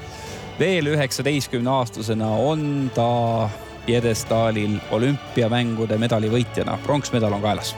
veel 0.59 0.93
üheksateistkümne 0.93 1.69
aastasena 1.69 2.29
on 2.29 2.91
ta 2.95 3.49
pjedestaalil 3.85 4.79
olümpiamängude 4.91 5.97
medalivõitjana. 5.97 6.77
pronksmedal 6.85 7.33
on 7.33 7.41
kaelas 7.41 7.75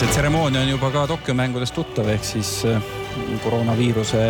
see 0.00 0.08
tseremoonia 0.08 0.60
on 0.60 0.68
juba 0.68 0.88
ka 0.90 1.06
Tokyo 1.06 1.34
mängudest 1.36 1.74
tuttav, 1.76 2.08
ehk 2.08 2.24
siis 2.24 2.62
äh, 2.64 2.80
koroonaviiruse 3.44 4.22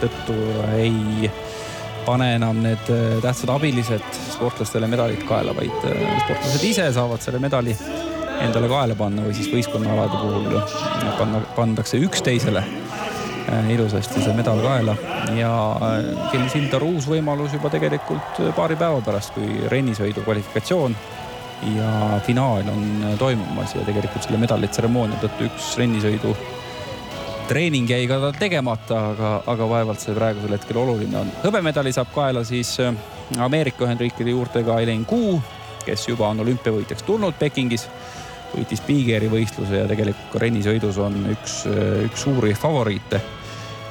tõttu 0.00 0.36
ei 0.78 1.30
pane 2.08 2.28
enam 2.38 2.62
need 2.64 2.90
äh, 2.92 3.18
tähtsad 3.22 3.52
abilised 3.52 4.04
sportlastele 4.32 4.88
medalit 4.88 5.24
kaela, 5.28 5.52
vaid 5.56 5.88
äh, 5.88 6.04
sportlased 6.24 6.64
ise 6.64 6.86
saavad 6.96 7.24
selle 7.24 7.40
medali 7.42 7.74
endale 8.38 8.70
kaela 8.70 8.94
panna 8.96 9.26
või 9.26 9.34
siis 9.36 9.50
võistkonnaalade 9.52 10.20
puhul 10.22 10.60
panna, 11.18 11.42
pandakse 11.56 12.00
üksteisele 12.06 12.62
ilusasti 13.72 14.20
see 14.20 14.34
medal 14.36 14.58
kaela. 14.60 14.92
Ja 15.36 15.50
Kelly 16.28 16.50
Sildaru 16.52 16.90
uus 16.98 17.06
võimalus 17.08 17.54
juba 17.56 17.70
tegelikult 17.72 18.40
paari 18.56 18.76
päeva 18.76 19.00
pärast, 19.04 19.32
kui 19.32 19.64
rennisõidu 19.72 20.20
kvalifikatsioon 20.26 20.96
ja 21.74 22.20
finaal 22.26 22.68
on 22.70 23.14
toimumas 23.18 23.72
ja 23.74 23.86
tegelikult 23.88 24.26
selle 24.26 24.40
medalitseremoonia 24.44 25.18
tõttu 25.24 25.48
üks 25.48 25.72
rennisõidu 25.80 26.36
treening 27.48 27.88
jäi 27.90 28.06
ka 28.08 28.18
tal 28.20 28.34
tegemata, 28.36 28.98
aga, 29.12 29.30
aga 29.48 29.68
vaevalt 29.70 30.02
see 30.02 30.16
praegusel 30.16 30.52
hetkel 30.56 30.80
oluline 30.82 31.16
on. 31.22 31.30
hõbemedali 31.44 31.92
saab 31.96 32.12
kaela 32.14 32.44
siis 32.44 32.74
äh, 32.84 32.92
Ameerika 33.44 33.86
Ühendriikide 33.86 34.34
juurtega 34.34 34.78
Eileen 34.82 35.06
Kuu, 35.08 35.38
kes 35.86 36.08
juba 36.10 36.28
on 36.28 36.44
olümpiavõitjaks 36.44 37.06
tulnud 37.08 37.38
Pekingis, 37.40 37.88
võitis 38.52 38.84
Big 38.84 39.08
Airi 39.14 39.30
võistluse 39.32 39.82
ja 39.82 39.88
tegelikult 39.88 40.34
ka 40.34 40.44
rennisõidus 40.44 41.00
on 41.04 41.18
üks, 41.32 41.62
äh, 41.70 42.04
üks 42.08 42.28
suuri 42.28 42.54
favoriite. 42.58 43.22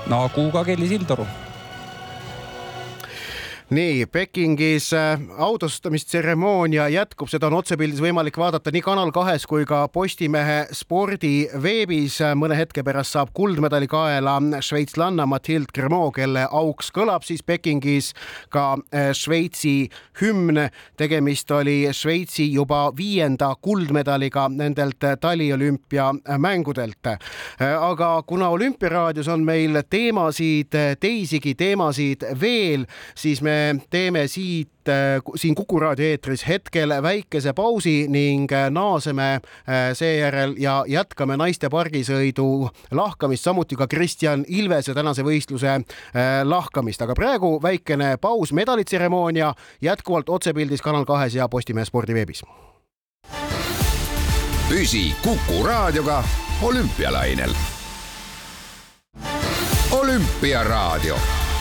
Nagu 0.08 0.48
ka 0.54 0.64
Kelly 0.64 0.88
Sildaru 0.88 1.26
nii 3.70 4.06
Pekingis 4.06 4.94
äh, 4.94 5.20
autostamistseremoonia 5.38 6.88
jätkub, 6.88 7.28
seda 7.28 7.50
on 7.50 7.58
otsepildis 7.58 8.00
võimalik 8.00 8.38
vaadata 8.40 8.72
nii 8.72 8.82
Kanal 8.86 9.12
kahes 9.12 9.44
kui 9.48 9.66
ka 9.68 9.82
Postimehe 9.92 10.70
spordiveebis. 10.72 12.22
mõne 12.40 12.56
hetke 12.56 12.84
pärast 12.84 13.18
saab 13.18 13.34
kuldmedali 13.36 13.88
kaela 13.92 14.38
šveitslanna 14.64 15.26
Mathilde 15.28 15.74
Cremot, 15.76 16.14
kelle 16.16 16.46
auks 16.48 16.92
kõlab 16.96 17.26
siis 17.28 17.44
Pekingis 17.44 18.14
ka 18.50 18.78
äh, 18.94 19.12
Šveitsi 19.12 19.90
hümn. 20.22 20.70
tegemist 20.98 21.52
oli 21.52 21.90
Šveitsi 21.92 22.48
juba 22.54 22.92
viienda 22.98 23.52
kuldmedaliga 23.62 24.48
nendelt 24.50 25.04
taliolümpiamängudelt. 25.20 27.06
Äh, 27.08 27.20
aga 27.82 28.24
kuna 28.24 28.50
Olümpiaraadios 28.50 29.28
on 29.28 29.44
meil 29.44 29.84
teemasid, 29.90 30.72
teisigi 31.00 31.56
teemasid 31.56 32.24
veel, 32.40 32.86
siis 33.16 33.42
me 33.42 33.57
teeme 33.90 34.28
siit 34.28 34.90
äh, 34.90 35.22
siin 35.36 35.56
Kuku 35.56 35.80
raadio 35.80 36.06
eetris 36.06 36.48
hetkel 36.48 36.90
väikese 37.04 37.54
pausi 37.54 38.08
ning 38.08 38.52
äh, 38.52 38.70
naaseme 38.70 39.34
äh, 39.34 39.42
seejärel 39.94 40.56
ja 40.58 40.84
jätkame 40.88 41.38
naiste 41.38 41.70
pargisõidu 41.70 42.70
lahkamist, 42.92 43.44
samuti 43.44 43.76
ka 43.76 43.88
Kristjan 43.88 44.46
Ilvese 44.48 44.94
tänase 44.94 45.24
võistluse 45.24 45.80
lahkamist, 46.44 47.02
aga 47.02 47.16
praegu 47.16 47.58
väikene 47.64 48.18
paus, 48.22 48.54
medalitseremoonia 48.54 49.54
jätkuvalt 49.82 50.30
otsepildis 50.30 50.82
Kanal 50.82 51.06
kahes 51.06 51.36
ja 51.36 51.50
Postimehe 51.50 51.86
spordiveebis. 51.86 52.44
püsi 54.70 55.16
Kuku 55.24 55.64
raadioga 55.64 56.24
olümpialainel. 56.62 57.54
olümpiaraadio 59.92 61.18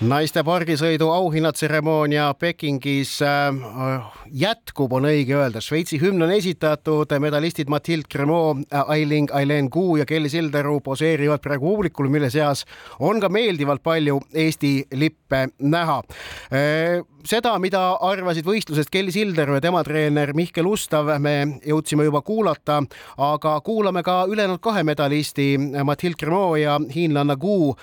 naiste 0.00 0.40
pargisõidu 0.46 1.10
auhinnatseremoonia 1.12 2.30
Pekingis 2.40 3.18
äh, 3.24 4.06
jätkub, 4.32 4.92
on 4.96 5.04
õige 5.10 5.36
öelda. 5.36 5.60
Šveitsi 5.60 5.98
hümn 6.00 6.24
on 6.24 6.32
esitatud, 6.32 7.12
medalistid 7.20 7.68
Mathilde 7.68 8.08
Cremot, 8.12 8.62
Ailing, 8.86 9.28
Aileen 9.36 9.68
Kuu 9.70 9.98
ja 10.00 10.06
Kelly 10.08 10.30
Sildaru 10.32 10.78
poseerivad 10.84 11.44
praegu 11.44 11.68
publikul, 11.74 12.08
mille 12.08 12.30
seas 12.32 12.64
on 12.98 13.20
ka 13.20 13.28
meeldivalt 13.28 13.82
palju 13.84 14.20
Eesti 14.32 14.72
lippe 14.96 15.46
näha 15.60 16.00
äh, 16.48 17.04
seda, 17.28 17.52
mida 17.60 17.82
arvasid 18.00 18.46
võistlusest 18.46 18.90
Kelly 18.92 19.12
Sildaru 19.12 19.58
ja 19.58 19.64
tema 19.64 19.82
treener 19.84 20.32
Mihkel 20.36 20.68
Ustav, 20.70 21.10
me 21.20 21.60
jõudsime 21.66 22.06
juba 22.06 22.22
kuulata, 22.24 22.80
aga 23.20 23.54
kuulame 23.66 24.02
ka 24.06 24.22
ülejäänud 24.30 24.62
kahe 24.64 24.84
medalisti 24.86 25.52
Mathilde 25.58 26.20
Cremot 26.20 26.56
ja 26.60 26.78
hiinlanna 26.94 27.36
Gu 27.40 27.74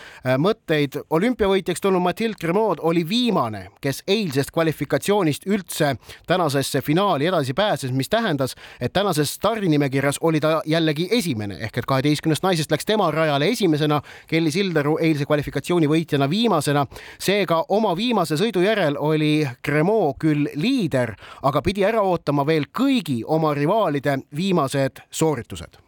mõtteid. 0.41 1.01
olümpiavõitjaks 1.09 1.81
tulnud 1.81 2.06
Mathilde 2.07 2.35
Cremot 2.39 2.79
oli 2.79 3.09
viimane, 3.09 3.67
kes 3.81 4.03
eilsest 4.07 4.51
kvalifikatsioonist 4.55 5.43
üldse 5.47 5.89
tänasesse 6.27 6.81
finaali 6.81 7.25
edasi 7.27 7.53
pääses, 7.53 7.91
mis 7.91 8.09
tähendas, 8.09 8.55
et 8.79 8.93
tänases 8.93 9.33
stardinimekirjas 9.33 10.17
oli 10.21 10.39
ta 10.39 10.61
jällegi 10.65 11.09
esimene 11.11 11.57
ehk 11.67 11.77
et 11.77 11.85
kaheteistkümnest 11.85 12.45
naisest 12.47 12.71
läks 12.71 12.87
tema 12.87 13.09
rajale 13.11 13.49
esimesena, 13.51 14.01
Kelly 14.27 14.51
Sildaru 14.51 14.95
eilse 15.01 15.25
kvalifikatsiooni 15.25 15.89
võitjana 15.91 16.29
viimasena. 16.29 16.85
seega 17.19 17.65
oma 17.69 17.95
viimase 17.97 18.37
sõidu 18.39 18.63
järel 18.63 18.95
oli 18.99 19.47
Cremot 19.65 20.15
küll 20.19 20.47
liider, 20.55 21.11
aga 21.43 21.61
pidi 21.61 21.83
ära 21.83 22.01
ootama 22.01 22.47
veel 22.47 22.69
kõigi 22.71 23.19
oma 23.25 23.53
rivaalide 23.53 24.17
viimased 24.35 25.03
sooritused 25.11 25.86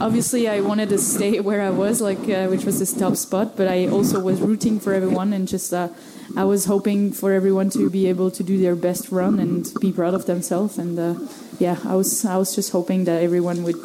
Obviously, 0.00 0.48
I 0.48 0.60
wanted 0.60 0.88
to 0.88 0.98
stay 0.98 1.40
where 1.48 1.62
I 1.62 1.70
was, 1.70 2.00
like 2.00 2.28
uh, 2.28 2.46
which 2.48 2.64
was 2.64 2.78
this 2.78 2.92
top 2.92 3.16
spot, 3.16 3.56
but 3.56 3.68
I 3.68 3.86
also 3.86 4.20
was 4.20 4.40
rooting 4.40 4.80
for 4.80 4.92
everyone 4.94 5.32
and 5.32 5.46
just 5.46 5.72
uh, 5.72 5.88
I 6.36 6.44
was 6.44 6.64
hoping 6.64 7.12
for 7.12 7.32
everyone 7.32 7.70
to 7.70 7.88
be 7.88 8.08
able 8.08 8.30
to 8.32 8.42
do 8.42 8.58
their 8.58 8.74
best 8.76 9.12
run 9.12 9.38
and 9.38 9.66
be 9.80 9.92
proud 9.92 10.14
of 10.14 10.26
themselves. 10.26 10.78
And 10.78 10.98
uh, 10.98 11.14
yeah, 11.58 11.76
I 11.84 11.94
was 11.94 12.24
I 12.24 12.36
was 12.36 12.54
just 12.54 12.72
hoping 12.72 13.04
that 13.04 13.22
everyone 13.22 13.62
would 13.62 13.80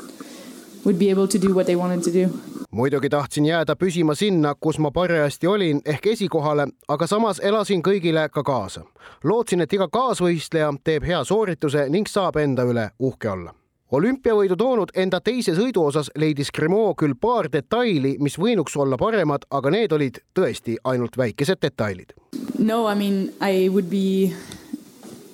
would 0.86 0.98
be 0.98 1.10
able 1.10 1.28
to 1.28 1.38
do 1.38 1.54
what 1.54 1.66
they 1.68 1.76
wanted 1.76 2.04
to 2.04 2.12
do. 2.12 2.30
muidugi 2.72 3.10
tahtsin 3.10 3.46
jääda 3.46 3.76
püsima 3.76 4.16
sinna, 4.16 4.56
kus 4.56 4.78
ma 4.80 4.92
parajasti 4.92 5.48
olin 5.48 5.82
ehk 5.86 6.06
esikohale, 6.08 6.68
aga 6.88 7.08
samas 7.08 7.40
elasin 7.40 7.82
kõigile 7.82 8.30
ka 8.30 8.44
kaasa. 8.44 8.82
lootsin, 9.24 9.62
et 9.62 9.74
iga 9.74 9.88
kaasvõistleja 9.88 10.74
teeb 10.84 11.04
hea 11.04 11.24
soorituse 11.24 11.90
ning 11.90 12.08
saab 12.08 12.36
enda 12.36 12.64
üle 12.64 12.90
uhke 13.00 13.30
olla 13.30 13.54
olümpiavõidu 13.92 14.58
toonud 14.60 14.92
enda 14.96 15.20
teise 15.24 15.56
sõidu 15.56 15.86
osas 15.88 16.12
leidis 16.16 16.52
Cremot 16.56 16.98
küll 17.00 17.16
paar 17.20 17.48
detaili, 17.52 18.18
mis 18.20 18.38
võinuks 18.40 18.76
olla 18.80 18.98
paremad, 19.00 19.48
aga 19.52 19.72
need 19.72 19.96
olid 19.96 20.22
tõesti 20.36 20.78
ainult 20.84 21.18
väikesed 21.18 21.62
detailid. 21.62 22.14
No 22.60 22.88
I 22.88 22.96
mean 22.96 23.34
I 23.42 23.70
would 23.70 23.90
be 23.90 24.34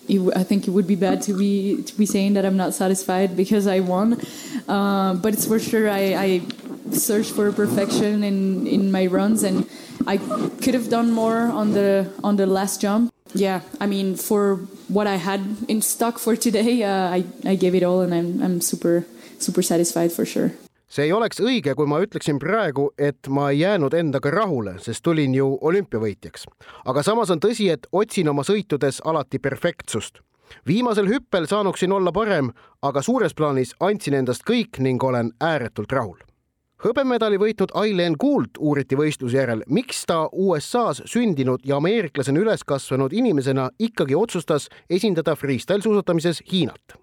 I 0.09 0.43
think 0.43 0.67
it 0.67 0.71
would 0.71 0.87
be 0.87 0.95
bad 0.95 1.21
to 1.23 1.33
be 1.33 1.81
to 1.83 1.95
be 1.97 2.05
saying 2.05 2.33
that 2.33 2.45
I'm 2.45 2.57
not 2.57 2.73
satisfied 2.73 3.37
because 3.37 3.67
I 3.67 3.79
won, 3.79 4.19
uh, 4.67 5.13
but 5.15 5.33
it's 5.33 5.47
for 5.47 5.59
sure 5.59 5.89
I, 5.89 6.13
I 6.13 6.41
searched 6.91 7.31
for 7.31 7.51
perfection 7.51 8.23
in 8.23 8.67
in 8.67 8.91
my 8.91 9.07
runs 9.07 9.43
and 9.43 9.65
I 10.07 10.17
could 10.61 10.73
have 10.73 10.89
done 10.89 11.11
more 11.11 11.51
on 11.51 11.73
the 11.73 12.05
on 12.23 12.35
the 12.35 12.45
last 12.45 12.81
jump. 12.81 13.11
Yeah, 13.35 13.61
I 13.79 13.87
mean 13.87 14.15
for 14.15 14.59
what 14.87 15.07
I 15.07 15.17
had 15.17 15.41
in 15.67 15.81
stock 15.81 16.19
for 16.19 16.35
today, 16.35 16.83
uh, 16.91 17.17
I 17.17 17.25
I 17.45 17.55
gave 17.55 17.75
it 17.75 17.83
all 17.83 18.01
and 18.01 18.13
I'm 18.13 18.41
I'm 18.43 18.61
super 18.61 19.05
super 19.39 19.61
satisfied 19.61 20.11
for 20.11 20.25
sure. 20.25 20.51
see 20.93 21.07
ei 21.07 21.13
oleks 21.13 21.39
õige, 21.41 21.73
kui 21.73 21.87
ma 21.89 21.97
ütleksin 22.03 22.37
praegu, 22.37 22.91
et 23.01 23.25
ma 23.27 23.47
ei 23.49 23.63
jäänud 23.63 23.95
endaga 23.97 24.29
rahule, 24.29 24.75
sest 24.77 25.01
tulin 25.03 25.33
ju 25.33 25.47
olümpiavõitjaks. 25.61 26.45
aga 26.85 27.03
samas 27.03 27.31
on 27.33 27.39
tõsi, 27.41 27.71
et 27.73 27.87
otsin 27.91 28.29
oma 28.29 28.43
sõitudes 28.43 29.01
alati 29.03 29.39
perfektsust. 29.39 30.19
viimasel 30.67 31.09
hüppel 31.09 31.47
saanuksin 31.47 31.91
olla 31.91 32.11
parem, 32.11 32.51
aga 32.81 33.01
suures 33.01 33.33
plaanis 33.33 33.73
andsin 33.79 34.13
endast 34.13 34.43
kõik 34.45 34.79
ning 34.79 35.03
olen 35.03 35.33
ääretult 35.41 35.91
rahul 35.91 36.32
hõbemedali 36.83 37.39
võitnud 37.39 37.71
Aileen 37.79 38.17
Gould 38.19 38.59
uuriti 38.59 38.97
võistluse 38.99 39.37
järel, 39.39 39.63
miks 39.67 40.03
ta 40.09 40.25
USA-s 40.31 41.05
sündinud 41.09 41.63
ja 41.65 41.79
ameeriklasena 41.79 42.43
üles 42.43 42.65
kasvanud 42.67 43.13
inimesena 43.15 43.69
ikkagi 43.79 44.15
otsustas 44.15 44.69
esindada 44.89 45.37
freestyle 45.39 45.83
suusatamises 45.83 46.43
Hiinat. 46.51 46.97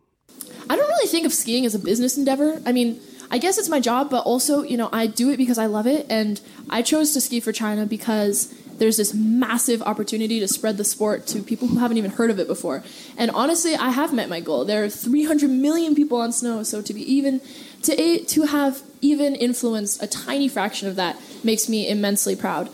I 0.70 0.76
don't 0.76 0.88
really 0.88 1.08
think 1.08 1.26
of 1.26 1.32
skiing 1.32 1.66
as 1.66 1.74
a 1.74 1.78
business 1.78 2.18
endeavor. 2.18 2.60
I 2.66 2.72
mean, 2.72 3.00
I 3.30 3.38
guess 3.38 3.58
it's 3.58 3.68
my 3.68 3.80
job, 3.80 4.10
but 4.10 4.24
also, 4.26 4.62
you 4.62 4.76
know, 4.76 4.88
I 4.92 5.06
do 5.06 5.30
it 5.30 5.36
because 5.36 5.58
I 5.58 5.66
love 5.66 5.86
it. 5.86 6.06
And 6.10 6.40
I 6.68 6.82
chose 6.82 7.12
to 7.14 7.20
ski 7.20 7.40
for 7.40 7.52
China 7.52 7.86
because 7.86 8.52
there's 8.78 8.96
this 8.96 9.14
massive 9.14 9.82
opportunity 9.82 10.40
to 10.40 10.48
spread 10.48 10.76
the 10.76 10.84
sport 10.84 11.26
to 11.28 11.42
people 11.42 11.68
who 11.68 11.78
haven't 11.78 11.98
even 11.98 12.10
heard 12.10 12.30
of 12.30 12.38
it 12.38 12.46
before. 12.46 12.82
And 13.16 13.30
honestly, 13.30 13.74
I 13.76 13.90
have 13.90 14.12
met 14.12 14.28
my 14.28 14.40
goal. 14.40 14.64
There 14.64 14.82
are 14.82 14.88
300 14.88 15.50
million 15.50 15.94
people 15.94 16.18
on 16.18 16.32
snow, 16.32 16.62
so 16.62 16.82
to 16.82 16.94
be 16.94 17.02
even 17.12 17.40
to 17.82 18.24
to 18.24 18.42
have 18.42 18.82
even 19.02 19.34
influenced 19.34 20.02
a 20.02 20.06
tiny 20.06 20.48
fraction 20.48 20.90
of 20.90 20.96
that 20.96 21.16
makes 21.44 21.68
me 21.68 21.88
immensely 21.88 22.36
proud. 22.36 22.68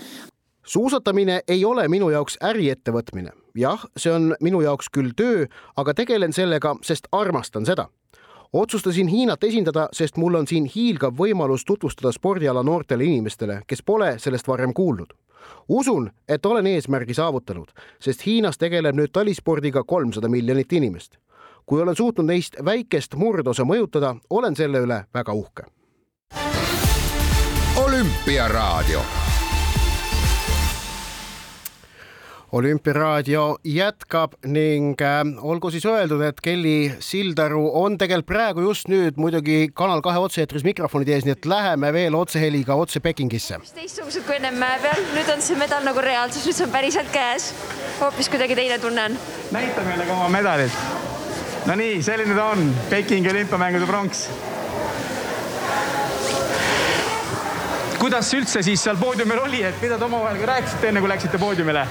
suusatamine 0.66 1.40
ei 1.48 1.64
ole 1.64 1.88
minu 1.88 2.10
jaoks 2.10 2.38
äriettevõtmine. 2.42 3.30
jah, 3.54 3.84
see 3.96 4.12
on 4.12 4.34
minu 4.40 4.60
jaoks 4.60 4.88
küll 4.92 5.10
töö, 5.16 5.46
aga 5.76 5.94
tegelen 5.94 6.32
sellega, 6.32 6.76
sest 6.82 7.06
armastan 7.12 7.66
seda 7.66 7.88
otsustasin 8.52 9.08
Hiinat 9.08 9.44
esindada, 9.44 9.88
sest 9.92 10.16
mul 10.16 10.34
on 10.34 10.46
siin 10.46 10.64
hiilgav 10.74 11.14
võimalus 11.18 11.64
tutvustada 11.66 12.12
spordiala 12.12 12.62
noortele 12.62 13.04
inimestele, 13.04 13.60
kes 13.66 13.82
pole 13.82 14.18
sellest 14.18 14.48
varem 14.48 14.74
kuulnud. 14.74 15.12
usun, 15.68 16.10
et 16.28 16.46
olen 16.46 16.66
eesmärgi 16.66 17.14
saavutanud, 17.14 17.70
sest 18.00 18.26
Hiinas 18.26 18.58
tegeleb 18.58 18.94
nüüd 18.94 19.12
talispordiga 19.12 19.84
kolmsada 19.84 20.28
miljonit 20.28 20.72
inimest. 20.72 21.18
kui 21.66 21.82
olen 21.82 21.96
suutnud 21.96 22.26
neist 22.26 22.56
väikest 22.64 23.14
murdosa 23.14 23.62
mõjutada, 23.62 24.16
olen 24.30 24.56
selle 24.56 24.78
üle 24.78 25.04
väga 25.14 25.32
uhke. 25.32 25.62
Olümpiaraadio 27.96 29.00
olümpiaraadio 32.52 33.56
jätkab 33.64 34.32
ning 34.44 35.00
äh, 35.00 35.22
olgu 35.40 35.70
siis 35.70 35.86
öeldud, 35.88 36.20
et 36.20 36.40
Kelly 36.44 36.90
Sildaru 37.00 37.62
on 37.80 37.96
tegelikult 37.98 38.26
praegu 38.28 38.64
just 38.66 38.90
nüüd 38.92 39.16
muidugi 39.16 39.70
Kanal 39.74 40.02
kahe 40.04 40.20
otse-eetris 40.20 40.66
mikrofonide 40.66 41.14
ees, 41.16 41.24
nii 41.24 41.36
et 41.38 41.48
läheme 41.48 41.92
veel 41.96 42.18
otseheliga 42.18 42.76
otse 42.76 43.00
Pekingisse. 43.00 43.62
teistsugused 43.78 44.26
kui 44.28 44.36
ennem 44.36 44.58
mäe 44.60 44.76
peal, 44.82 45.00
nüüd 45.14 45.30
on 45.32 45.44
see 45.46 45.56
medal 45.56 45.86
nagu 45.88 46.04
reaalsus, 46.04 46.44
nüüd 46.44 46.58
see 46.58 46.66
on 46.66 46.74
päriselt 46.74 47.08
käes. 47.14 47.54
hoopis 48.00 48.28
kuidagi 48.34 48.58
teine 48.60 48.76
tunne 48.82 49.06
on. 49.08 49.16
näita 49.56 49.86
meile 49.88 50.04
ka 50.04 50.18
oma 50.18 50.28
medalit. 50.36 50.84
Nonii, 51.66 52.02
selline 52.02 52.36
ta 52.36 52.50
on, 52.52 52.68
Pekingi 52.92 53.32
olümpiamängude 53.32 53.88
pronks. 53.88 54.28
Kuidas 58.00 58.32
üldse 58.36 58.62
siis 58.64 58.82
seal 58.84 58.98
poodiumil 59.00 59.40
oli, 59.46 59.62
et 59.66 59.78
mida 59.82 59.98
te 59.98 60.04
omavahel 60.06 60.40
ka 60.40 60.50
rääkisite, 60.52 60.90
enne 60.90 61.02
kui 61.04 61.10
läksite 61.12 61.40
poodiumile? 61.42 61.86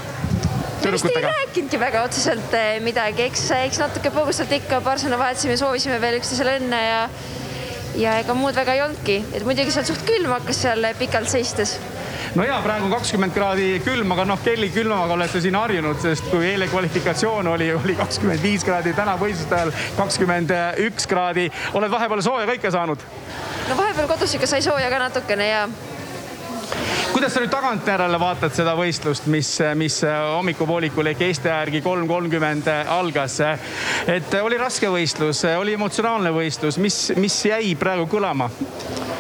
me 0.86 0.92
vist 0.94 1.08
ei 1.10 1.24
rääkinudki 1.24 1.80
väga 1.82 2.04
otseselt 2.06 2.54
eh, 2.54 2.76
midagi, 2.84 3.26
eks, 3.26 3.48
eks 3.58 3.80
natuke 3.82 4.12
põgusalt 4.14 4.52
ikka 4.54 4.84
paar 4.86 5.02
sõna 5.02 5.18
vahetasime, 5.18 5.58
soovisime 5.58 5.98
veel 6.04 6.20
üksteisele 6.20 6.60
õnne 6.60 6.82
ja 6.84 7.02
ja 7.96 8.18
ega 8.20 8.36
muud 8.38 8.56
väga 8.56 8.76
ei 8.76 8.84
olnudki, 8.84 9.16
et 9.34 9.46
muidugi 9.48 9.74
seal 9.74 9.88
suht 9.88 10.04
külm 10.06 10.34
hakkas 10.36 10.62
seal 10.66 10.86
pikalt 11.00 11.32
seistes 11.32 11.78
no 12.36 12.44
ja 12.46 12.60
praegu 12.64 12.90
kakskümmend 12.92 13.34
kraadi 13.34 13.70
külm, 13.86 14.12
aga 14.14 14.28
noh, 14.28 14.40
Kelly 14.44 14.70
külmaga 14.76 15.16
olete 15.16 15.42
siin 15.42 15.58
harjunud, 15.58 15.98
sest 16.04 16.28
kui 16.30 16.46
eile 16.52 16.68
kvalifikatsioon 16.72 17.50
oli, 17.56 17.72
oli 17.74 17.96
kakskümmend 17.98 18.44
viis 18.44 18.68
kraadi, 18.68 18.94
täna 18.98 19.16
võistluste 19.22 19.58
ajal 19.58 19.74
kakskümmend 19.98 20.54
üks 20.86 21.10
kraadi. 21.10 21.50
oled 21.74 21.92
vahepeal 21.92 22.24
sooja 22.26 22.50
kõike 22.52 22.72
saanud? 22.76 23.10
no 23.70 23.78
vahepeal 23.80 24.10
kodus 24.12 24.38
ikka 24.38 24.54
sai 24.54 24.62
sooja 24.66 24.92
ka 24.92 25.02
natukene 25.08 25.50
ja 25.50 25.68
kuidas 27.15 27.31
sa 27.31 27.39
nüüd 27.39 27.51
tagantjärele 27.53 28.17
vaatad 28.19 28.51
seda 28.51 28.74
võistlust, 28.75 29.29
mis, 29.31 29.48
mis 29.79 30.01
hommikupoolikul 30.03 31.07
ehk 31.13 31.22
Eesti 31.29 31.48
aja 31.48 31.62
järgi 31.62 31.79
kolm 31.86 32.10
kolmkümmend 32.10 32.67
algas? 32.91 33.38
et 34.12 34.36
oli 34.41 34.57
raske 34.60 34.89
võistlus, 34.91 35.45
oli 35.55 35.77
emotsionaalne 35.77 36.34
võistlus, 36.36 36.75
mis, 36.84 36.98
mis 37.15 37.38
jäi 37.48 37.72
praegu 37.79 38.10
kõlama? 38.12 38.50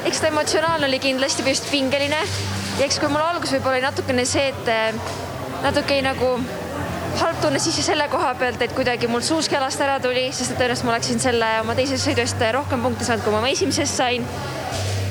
eks 0.09 0.19
ta 0.19 0.27
emotsionaalne 0.27 0.89
oli 0.89 0.99
kindlasti 1.05 1.47
just 1.47 1.69
pingeline 1.71 2.19
ja 2.19 2.83
eks 2.83 2.99
kui 2.99 3.07
mul 3.13 3.23
alguses 3.23 3.55
võib-olla 3.55 3.79
oli 3.79 3.87
natukene 3.87 4.27
see, 4.27 4.51
et 4.51 5.63
natuke 5.63 6.01
nagu 6.03 6.33
halb 7.21 7.39
tunne 7.45 7.63
sisse 7.63 7.85
selle 7.85 8.09
koha 8.11 8.33
pealt, 8.35 8.59
et 8.59 8.75
kuidagi 8.75 9.07
mul 9.07 9.23
suusk 9.23 9.55
jalast 9.55 9.79
ära 9.87 10.01
tuli, 10.03 10.27
sest 10.35 10.51
et 10.51 10.59
tõenäoliselt 10.59 10.89
ma 10.89 10.97
oleksin 10.97 11.23
selle 11.29 11.53
oma 11.63 11.79
teisest 11.79 12.09
sõidust 12.09 12.43
rohkem 12.59 12.83
punkte 12.83 13.07
saanud, 13.07 13.23
kui 13.23 13.31
ma 13.31 13.39
oma 13.39 13.55
esimesest 13.55 14.03
sain 14.03 14.27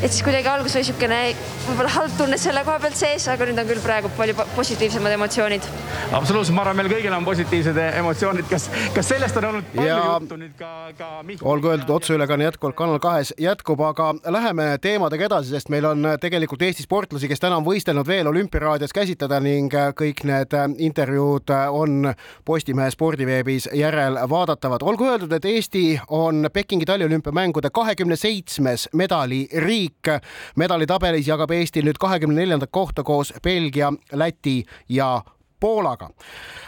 et 0.02 0.12
siis 0.12 0.22
kuidagi 0.26 0.48
alguses 0.50 0.76
oli 0.76 0.84
niisugune 0.84 1.18
võib-olla 1.64 1.92
halb 1.94 2.16
tunne 2.18 2.38
selle 2.40 2.62
koha 2.66 2.80
pealt 2.82 2.96
sees, 2.98 3.26
aga 3.32 3.46
nüüd 3.48 3.60
on 3.62 3.68
küll 3.68 3.82
praegu 3.84 4.10
palju 4.18 4.36
positiivsemad 4.56 5.14
emotsioonid. 5.16 5.68
absoluutselt, 6.12 6.54
ma 6.56 6.64
arvan, 6.64 6.78
meil 6.80 6.90
kõigil 6.92 7.14
on 7.16 7.24
positiivsed 7.24 7.78
emotsioonid, 7.84 8.48
kas, 8.50 8.68
kas 8.94 9.08
sellest 9.14 9.38
on 9.40 9.48
olnud 9.50 9.70
palju 9.74 9.88
ja... 9.88 10.00
juttu 10.20 10.38
nüüd 10.40 10.56
ka, 10.58 10.72
ka 10.98 11.10
Mihkel? 11.26 11.48
olgu 11.48 11.72
öeldud, 11.72 11.94
otseülekanne 11.96 12.48
jätkuvalt 12.48 12.76
Kanal 12.78 13.00
kahes 13.02 13.32
jätkub, 13.40 13.80
aga 13.86 14.10
läheme 14.34 14.68
teemadega 14.82 15.28
edasi, 15.30 15.54
sest 15.54 15.70
meil 15.72 15.88
on 15.88 16.08
tegelikult 16.20 16.62
Eesti 16.66 16.84
sportlasi, 16.84 17.30
kes 17.30 17.42
täna 17.42 17.60
on 17.60 17.66
võistelnud 17.66 18.08
veel 18.08 18.28
olümpiaraadios 18.32 18.92
käsitleda 18.94 19.40
ning 19.44 19.72
kõik 19.98 20.24
need 20.28 20.58
intervjuud 20.84 21.54
on 21.70 22.12
Postimehe 22.44 22.90
spordiveebis 22.92 23.70
järelvaadatavad. 23.72 24.82
olgu 24.82 25.08
öeldud, 25.08 25.32
et 25.32 25.44
Eesti 25.44 26.00
on 26.08 26.48
Pekingi 26.52 26.84
taliolümpiamängude 26.88 27.70
kahekümne 27.70 28.16
seitsmes 28.16 28.88
medaliriik 28.92 29.83
riik. 29.84 30.22
medalitabelis 30.56 31.28
jagab 31.28 31.50
Eesti 31.50 31.82
nüüd 31.82 31.98
kahekümne 32.00 32.40
neljandat 32.40 32.70
kohta 32.72 33.02
koos 33.02 33.32
Belgia, 33.42 33.92
Läti 34.12 34.64
ja 34.88 35.22
Poolaga. 35.60 36.10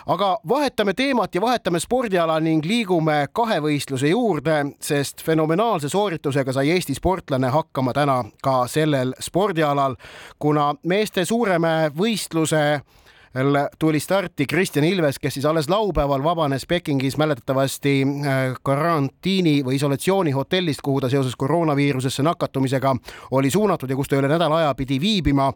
aga 0.06 0.38
vahetame 0.48 0.94
teemat 0.94 1.34
ja 1.34 1.40
vahetame 1.40 1.80
spordiala 1.80 2.40
ning 2.40 2.64
liigume 2.64 3.26
kahevõistluse 3.32 4.08
juurde, 4.08 4.66
sest 4.80 5.22
fenomenaalse 5.22 5.88
sooritusega 5.88 6.52
sai 6.52 6.70
Eesti 6.70 6.94
sportlane 6.94 7.48
hakkama 7.48 7.92
täna 7.92 8.24
ka 8.42 8.66
sellel 8.66 9.12
spordialal, 9.20 9.96
kuna 10.38 10.74
meeste 10.84 11.24
Suuremäe 11.24 11.90
võistluse 11.90 12.80
tuli 13.78 14.00
starti 14.00 14.46
Kristjan 14.46 14.84
Ilves, 14.84 15.18
kes 15.18 15.34
siis 15.34 15.46
alles 15.46 15.68
laupäeval 15.68 16.22
vabanes 16.24 16.66
Pekingis 16.66 17.16
mäletatavasti 17.16 18.02
äh, 18.02 18.54
karantiini 18.62 19.60
või 19.64 19.76
isolatsiooni 19.76 20.32
hotellist, 20.32 20.80
kuhu 20.82 21.00
ta 21.00 21.10
seoses 21.12 21.36
koroonaviirusesse 21.36 22.22
nakatumisega 22.22 22.94
oli 23.30 23.50
suunatud 23.50 23.90
ja 23.90 23.96
kus 23.96 24.08
ta 24.08 24.16
üle 24.16 24.28
nädala 24.28 24.62
aja 24.62 24.74
pidi 24.74 25.00
viibima 25.00 25.52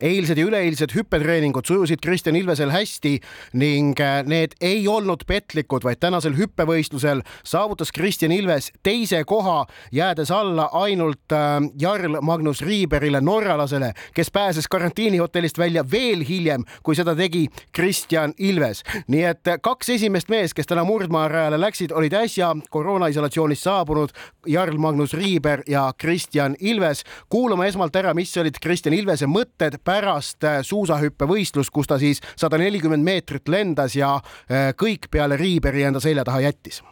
eilsed 0.00 0.38
ja 0.38 0.46
üleeilsed 0.46 0.94
hüppetreeningud 0.94 1.66
sujusid 1.66 2.02
Kristjan 2.02 2.36
Ilvesel 2.36 2.70
hästi 2.70 3.18
ning 3.52 4.00
äh, 4.00 4.22
need 4.26 4.54
ei 4.60 4.88
olnud 4.88 5.24
petlikud, 5.26 5.84
vaid 5.84 6.00
tänasel 6.00 6.36
hüppevõistlusel 6.38 7.22
saavutas 7.44 7.92
Kristjan 7.94 8.32
Ilves 8.32 8.70
teise 8.82 9.22
koha, 9.28 9.66
jäädes 9.92 10.30
alla 10.34 10.68
ainult 10.72 11.32
äh, 11.32 11.58
Jarl 11.80 12.20
Magnus 12.20 12.62
Riiberile, 12.62 13.20
norralasele, 13.20 13.92
kes 14.14 14.30
pääses 14.30 14.68
karantiinihotellist 14.68 15.58
välja 15.58 15.84
veel 15.90 16.24
hiljem, 16.28 16.64
kui 16.82 16.96
seda 16.98 17.14
tegi 17.18 17.46
Kristjan 17.72 18.34
Ilves. 18.38 18.82
nii 19.08 19.24
et 19.24 19.48
äh, 19.48 19.60
kaks 19.62 19.88
esimest 19.96 20.28
meest, 20.28 20.54
kes 20.54 20.66
täna 20.66 20.84
murdmaarajale 20.88 21.60
läksid, 21.60 21.92
olid 21.92 22.12
äsja 22.12 22.54
koroonaisolatsioonist 22.70 23.62
saabunud 23.62 24.14
Jarl 24.46 24.78
Magnus 24.78 25.14
Riiber 25.14 25.62
ja 25.66 25.92
Kristjan 25.98 26.56
Ilves. 26.60 27.04
kuulame 27.28 27.68
esmalt 27.68 27.96
ära, 27.96 28.14
mis 28.14 28.36
olid 28.36 28.58
Kristjan 28.62 28.94
Ilvese 28.94 29.26
mõtted 29.26 29.77
pärast 29.84 30.44
äh, 30.44 30.60
suusahüppevõistlust, 30.66 31.72
kus 31.74 31.88
ta 31.90 31.98
siis 31.98 32.22
sada 32.36 32.58
nelikümmend 32.60 33.04
meetrit 33.04 33.48
lendas 33.48 33.96
ja 33.96 34.16
äh, 34.18 34.72
kõik 34.78 35.10
peale 35.10 35.38
Riiberi 35.40 35.86
enda 35.88 36.00
selja 36.00 36.24
taha 36.26 36.42
jättis. 36.48 36.82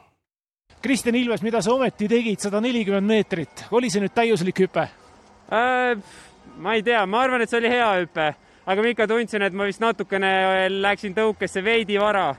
Kristjan 0.82 1.16
Ilves, 1.18 1.42
mida 1.42 1.62
sa 1.64 1.74
ometi 1.74 2.08
tegid, 2.08 2.40
sada 2.40 2.60
nelikümmend 2.62 3.08
meetrit, 3.08 3.66
oli 3.74 3.90
see 3.90 4.04
nüüd 4.04 4.14
täiuslik 4.14 4.64
hüpe 4.66 4.86
äh,? 4.86 5.96
ma 6.56 6.74
ei 6.74 6.82
tea, 6.82 7.02
ma 7.06 7.20
arvan, 7.26 7.42
et 7.42 7.50
see 7.52 7.60
oli 7.60 7.68
hea 7.68 7.88
hüpe, 8.00 8.30
aga 8.64 8.82
ma 8.82 8.92
ikka 8.92 9.06
tundsin, 9.10 9.44
et 9.44 9.56
ma 9.56 9.66
vist 9.68 9.82
natukene 9.82 10.30
läksin 10.72 11.16
tõukesse 11.16 11.62
veidi 11.64 11.98
vara 12.00 12.30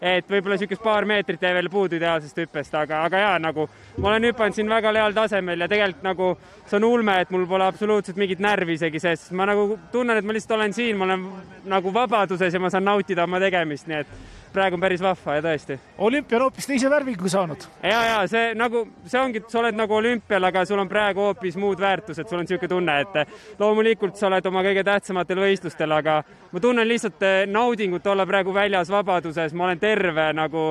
et 0.00 0.28
võib-olla 0.28 0.56
niisugust 0.56 0.82
paar 0.82 1.06
meetrit 1.08 1.42
jäi 1.42 1.54
veel 1.56 1.70
puudu 1.72 1.96
ideaalsest 1.96 2.38
hüppest, 2.42 2.74
aga, 2.76 3.02
aga 3.08 3.22
jaa, 3.22 3.34
nagu 3.42 3.68
ma 3.96 4.10
olen 4.12 4.28
hüpanud 4.30 4.56
siin 4.56 4.70
väga 4.70 4.92
heal 4.96 5.16
tasemel 5.16 5.64
ja 5.64 5.68
tegelikult 5.68 6.04
nagu 6.04 6.30
see 6.66 6.78
on 6.78 6.88
ulme, 6.90 7.20
et 7.20 7.32
mul 7.34 7.46
pole 7.48 7.64
absoluutselt 7.64 8.20
mingit 8.20 8.42
närvi 8.42 8.76
isegi 8.76 9.00
sees, 9.00 9.30
ma 9.32 9.48
nagu 9.48 9.78
tunnen, 9.92 10.18
et 10.18 10.26
ma 10.26 10.36
lihtsalt 10.36 10.58
olen 10.58 10.76
siin, 10.76 10.96
ma 10.96 11.08
olen 11.08 11.28
nagu 11.70 11.92
vabaduses 11.94 12.54
ja 12.54 12.60
ma 12.60 12.70
saan 12.72 12.84
nautida 12.84 13.24
oma 13.24 13.40
tegemist, 13.42 13.88
nii 13.88 14.02
et 14.02 14.16
praegu 14.56 14.78
on 14.78 14.82
päris 14.82 15.02
vahva 15.04 15.36
ja 15.36 15.44
tõesti. 15.44 15.78
olümpia 15.98 16.38
on 16.38 16.46
hoopis 16.46 16.68
teise 16.70 16.90
värvingu 16.90 17.28
saanud. 17.32 17.68
ja, 17.82 18.00
ja 18.10 18.16
see 18.30 18.54
nagu, 18.58 18.86
see 19.04 19.20
ongi, 19.20 19.44
sa 19.52 19.60
oled 19.60 19.78
nagu 19.78 19.98
olümpial, 19.98 20.48
aga 20.48 20.64
sul 20.68 20.80
on 20.82 20.90
praegu 20.90 21.28
hoopis 21.28 21.58
muud 21.60 21.80
väärtused, 21.80 22.28
sul 22.28 22.40
on 22.40 22.46
niisugune 22.46 22.72
tunne, 22.72 22.98
et 23.04 23.60
loomulikult 23.60 24.16
sa 24.16 24.30
oled 24.30 24.50
oma 24.50 24.64
kõige 24.66 24.84
tähtsamatel 24.86 25.42
võistlustel, 25.44 25.92
aga 25.96 26.20
ma 26.52 26.62
tunnen 26.62 26.88
lihtsalt 26.88 27.22
eh, 27.26 27.38
naudingut 27.50 28.06
olla 28.06 28.26
praegu 28.26 28.54
väljas 28.54 28.90
vabaduses, 28.92 29.54
ma 29.54 29.68
olen 29.68 29.82
terve 29.82 30.30
nagu 30.36 30.70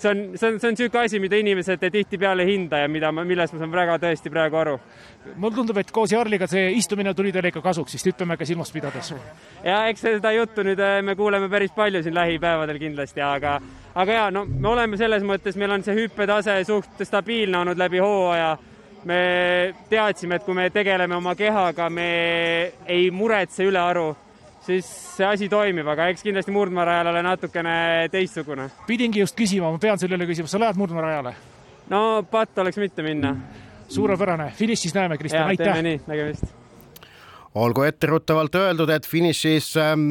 see 0.00 0.10
on, 0.10 0.22
see 0.38 0.48
on, 0.48 0.58
see 0.60 0.68
on 0.68 0.76
niisugune 0.76 1.04
asi, 1.04 1.20
mida 1.22 1.38
inimesed 1.40 1.84
tihtipeale 1.92 2.44
ei 2.46 2.54
hinda 2.54 2.82
ja 2.82 2.88
mida 2.88 3.10
ma, 3.12 3.24
millest 3.26 3.54
ma 3.54 3.62
saan 3.62 3.74
väga 3.74 3.98
tõesti 4.02 4.32
praegu 4.32 4.60
aru. 4.60 4.76
mulle 5.36 5.56
tundub, 5.56 5.80
et 5.82 5.90
koos 5.92 6.12
Jarliga 6.12 6.48
see 6.50 6.70
istumine 6.78 7.14
tuli 7.14 7.32
teile 7.32 7.52
ikka 7.52 7.62
kasuks, 7.64 7.94
vist 7.98 8.08
hüppemäge 8.10 8.48
silmas 8.48 8.72
pidades. 8.72 9.12
ja 9.64 9.84
eks 9.90 10.06
seda 10.06 10.32
juttu 10.36 10.64
nüüd 10.66 10.80
äh, 10.80 11.00
me 11.04 11.16
kuuleme 11.16 11.50
päris 11.52 11.74
palju 11.76 12.02
siin 12.02 12.16
lähipäevadel 12.16 12.80
kindlasti, 12.80 13.20
aga, 13.24 13.58
aga 13.94 14.18
ja 14.18 14.30
no 14.30 14.46
me 14.48 14.68
oleme 14.68 14.96
selles 15.00 15.26
mõttes, 15.26 15.58
meil 15.60 15.76
on 15.76 15.86
see 15.86 15.96
hüppetase 16.02 16.62
suht 16.64 17.04
stabiilne 17.04 17.62
olnud 17.64 17.78
läbi 17.78 18.02
hooaja 18.02 18.56
me 19.04 19.74
teadsime, 19.88 20.36
et 20.36 20.44
kui 20.44 20.54
me 20.54 20.68
tegeleme 20.70 21.16
oma 21.16 21.34
kehaga, 21.34 21.88
me 21.90 22.10
ei 22.86 23.08
muretse 23.10 23.64
ülearu, 23.64 24.10
siis 24.66 24.86
see 25.16 25.26
asi 25.26 25.48
toimib, 25.52 25.88
aga 25.88 26.10
eks 26.12 26.24
kindlasti 26.26 26.54
murdmaarajal 26.54 27.12
ole 27.12 27.24
natukene 27.24 27.74
teistsugune. 28.12 28.70
pidingi 28.86 29.24
just 29.24 29.36
küsima, 29.38 29.72
ma 29.72 29.82
pean 29.82 29.98
selle 29.98 30.18
üle 30.18 30.28
küsima, 30.30 30.50
sa 30.50 30.60
lähed 30.62 30.80
murdmaarajale? 30.80 31.34
no 31.90 32.22
patt 32.30 32.58
oleks 32.58 32.80
mitte 32.80 33.02
minna. 33.06 33.36
suurepärane, 33.88 34.52
finišis 34.56 34.94
näeme, 34.94 35.18
Kristjan, 35.18 35.48
aitäh! 35.48 35.64
teeme 35.64 35.82
nii, 35.88 36.00
nägemist! 36.06 36.60
olgu 37.54 37.82
etteruttavalt 37.82 38.54
öeldud, 38.54 38.90
et 38.94 39.06
finišis 39.06 39.72
ähm, 39.80 40.04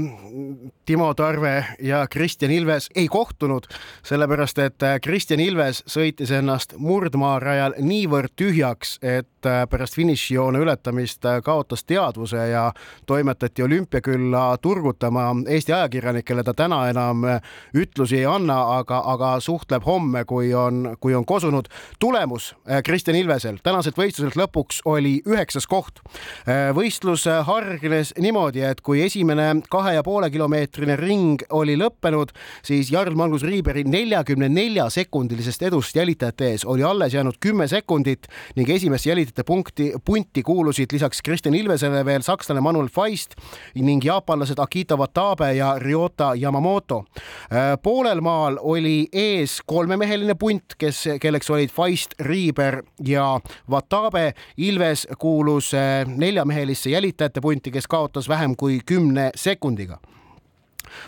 Timo 0.85 1.13
Tarve 1.13 1.65
ja 1.79 2.05
Kristjan 2.11 2.51
Ilves 2.51 2.89
ei 2.95 3.07
kohtunud, 3.07 3.67
sellepärast 4.03 4.59
et 4.59 4.83
äh, 4.83 4.97
Kristjan 5.03 5.39
Ilves 5.39 5.83
sõitis 5.87 6.33
ennast 6.35 6.75
murdmaarajal 6.77 7.77
niivõrd 7.79 8.35
tühjaks, 8.35 8.97
et 9.01 9.38
äh, 9.45 9.63
pärast 9.69 9.95
finišijoone 9.95 10.59
ületamist 10.59 11.25
äh, 11.25 11.41
kaotas 11.43 11.83
teadvuse 11.83 12.47
ja 12.49 12.71
toimetati 13.05 13.63
olümpiakülla 13.63 14.57
turgutama 14.61 15.35
Eesti 15.47 15.73
ajakirjanikele. 15.73 16.43
ta 16.43 16.53
täna 16.53 16.89
enam 16.89 17.23
ütlusi 17.75 18.17
ei 18.17 18.25
anna, 18.25 18.77
aga, 18.77 19.01
aga 19.05 19.39
suhtleb 19.39 19.85
homme, 19.85 20.25
kui 20.25 20.53
on, 20.53 20.95
kui 20.99 21.15
on 21.15 21.25
kosunud. 21.25 21.67
tulemus 21.99 22.55
Kristjan 22.85 23.17
Ilvesel 23.17 23.57
tänaselt 23.63 23.97
võistluselt 23.97 24.35
lõpuks 24.35 24.81
oli 24.85 25.21
üheksas 25.27 25.67
koht. 25.67 25.99
võistlus 26.75 27.25
hargnes 27.45 28.13
niimoodi, 28.17 28.61
et 28.61 28.81
kui 28.81 29.01
esimene 29.01 29.61
kahe 29.69 29.93
ja 29.93 30.03
poole 30.03 30.29
kilomeetrine 30.29 30.95
ring 30.95 31.43
oli 31.49 31.75
lõppenud, 31.77 32.31
siis 32.63 32.91
Jarl-Magnus 32.91 33.43
Riiberi 33.43 33.83
neljakümne 33.83 34.49
nelja 34.49 34.89
sekundilisest 34.89 35.63
edust 35.69 35.95
jälitajate 35.95 36.51
ees 36.51 36.65
oli 36.65 36.83
alles 36.83 37.13
jäänud 37.13 37.37
kümme 37.39 37.67
sekundit 37.67 38.27
ning 38.55 38.69
esimesse 38.69 39.09
jälitajate 39.29 39.43
punkti, 39.43 39.93
punti 40.05 40.43
kuulusid 40.43 40.89
lisaks 40.91 41.21
Kristjan 41.21 41.55
Ilvesele 41.55 42.05
veel 42.05 42.21
sakslane 42.21 42.61
Manuel 42.61 42.87
Feist 42.89 43.35
ning 43.75 44.03
jaapanlased 44.03 44.59
Akito 44.59 44.97
Watabe 44.97 45.53
ja 45.53 45.75
Ryota 45.79 46.33
Yamamoto. 46.35 47.05
poolel 47.83 48.21
maal 48.21 48.57
oli 48.61 49.07
ees 49.13 49.61
kolmemeheline 49.65 50.35
punt, 50.35 50.75
kes, 50.77 51.05
kelleks 51.21 51.49
olid 51.49 51.69
Feist, 51.69 52.13
Riiber 52.19 52.83
ja 53.05 53.39
Watabe. 53.69 54.33
Ilves 54.57 55.07
kuulus 55.19 55.71
neljamehelisse 56.05 56.89
jälitajate 56.89 57.41
punti, 57.41 57.71
kes 57.71 57.87
kaotas 57.87 58.29
vähem 58.29 58.55
kui 58.55 58.79
kümne 58.85 59.29
sekundiga 59.35 59.99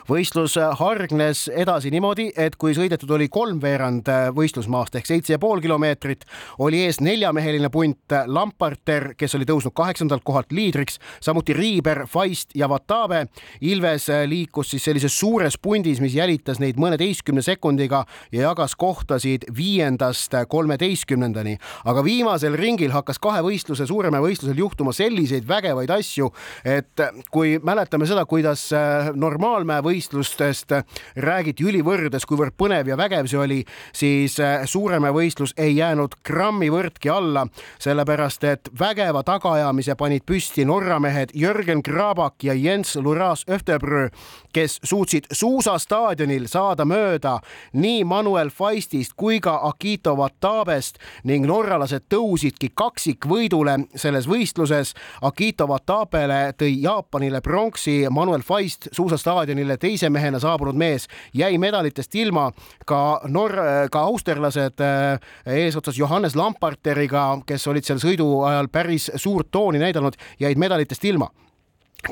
võistlus 0.10 0.58
hargnes 0.80 1.48
edasi 1.54 1.92
niimoodi, 1.94 2.30
et 2.36 2.56
kui 2.60 2.76
sõidetud 2.78 3.12
oli 3.18 3.30
kolmveerand 3.32 4.10
võistlusmaast 4.36 4.96
ehk 5.00 5.10
seitse 5.10 5.36
ja 5.36 5.40
pool 5.42 5.62
kilomeetrit, 5.64 6.26
oli 6.60 6.84
ees 6.86 7.02
neljameheline 7.02 7.70
punt 7.74 8.16
Lamparter, 8.28 9.12
kes 9.18 9.36
oli 9.38 9.48
tõusnud 9.50 9.76
kaheksandalt 9.76 10.24
kohalt 10.28 10.52
liidriks, 10.52 11.00
samuti 11.24 11.56
Riiber, 11.58 12.06
Feist 12.10 12.56
ja 12.56 12.70
Vatave. 12.70 13.26
Ilves 13.62 14.08
liikus 14.28 14.72
siis 14.74 14.86
sellises 14.88 15.16
suures 15.20 15.58
pundis, 15.62 16.02
mis 16.04 16.16
jälitas 16.18 16.60
neid 16.62 16.80
mõneteistkümne 16.82 17.44
sekundiga 17.46 18.04
ja 18.32 18.48
jagas 18.50 18.76
kohtasid 18.76 19.48
viiendast 19.58 20.36
kolmeteistkümnendani. 20.50 21.58
aga 21.86 22.04
viimasel 22.04 22.56
ringil 22.58 22.92
hakkas 22.92 23.20
kahe 23.20 23.42
võistluse, 23.46 23.86
suurema 23.88 24.22
võistlusel 24.22 24.58
juhtuma 24.58 24.94
selliseid 24.94 25.48
vägevaid 25.48 25.90
asju, 25.90 26.32
et 26.66 27.02
kui 27.32 27.58
mäletame 27.64 28.08
seda, 28.10 28.26
kuidas 28.26 28.70
normaalne 29.16 29.71
Nõmme 29.72 29.86
võistlustest 29.88 30.74
räägiti 31.16 31.64
ülivõrdes, 31.64 32.26
kuivõrd 32.28 32.58
põnev 32.60 32.90
ja 32.92 32.98
vägev 33.00 33.30
see 33.32 33.40
oli, 33.40 33.60
siis 33.96 34.36
äh, 34.44 34.66
Suuremäe 34.68 35.14
võistlus 35.16 35.54
ei 35.56 35.78
jäänud 35.78 36.18
grammi 36.28 36.68
võrdki 36.72 37.08
alla, 37.12 37.46
sellepärast 37.80 38.44
et 38.50 38.68
vägeva 38.80 39.22
tagaajamise 39.24 39.96
panid 39.96 40.26
püsti 40.28 40.66
Norra 40.68 40.98
mehed 41.00 41.32
Jörgen 41.40 41.80
Krabak 41.84 42.44
ja 42.44 42.54
Jens 42.54 42.98
Luras 43.00 43.46
Öftebrö, 43.48 44.10
kes 44.52 44.80
suutsid 44.84 45.30
suusastaadionil 45.32 46.50
saada 46.52 46.84
mööda 46.84 47.38
nii 47.72 48.04
Manuel 48.04 48.52
Feistist 48.52 49.16
kui 49.16 49.40
ka 49.40 49.56
Akito 49.70 50.18
Watabest 50.20 51.00
ning 51.24 51.48
norralased 51.48 52.10
tõusidki 52.12 52.74
kaksikvõidule 52.76 53.78
selles 53.96 54.28
võistluses. 54.28 54.92
Akito 55.24 55.70
Watabele 55.72 56.42
tõi 56.60 56.76
Jaapanile 56.84 57.40
pronksi, 57.42 58.02
Manuel 58.12 58.44
Feist 58.44 58.92
suusastaadionil 58.92 59.61
mille 59.62 59.78
teise 59.78 60.10
mehena 60.10 60.42
saabunud 60.42 60.78
mees 60.78 61.08
jäi 61.38 61.58
medalitest 61.62 62.16
ilma. 62.16 62.50
ka 62.86 63.22
Nor-, 63.30 63.88
ka 63.92 64.06
austerlased 64.10 64.82
äh, 64.82 65.20
eesotsas 65.46 65.98
Johannes 65.98 66.36
Lamparteriga, 66.36 67.28
kes 67.46 67.68
olid 67.68 67.86
seal 67.86 68.02
sõidu 68.02 68.28
ajal 68.50 68.72
päris 68.74 69.12
suurt 69.16 69.52
tooni 69.52 69.80
näidanud, 69.82 70.18
jäid 70.40 70.58
medalitest 70.58 71.06
ilma 71.06 71.30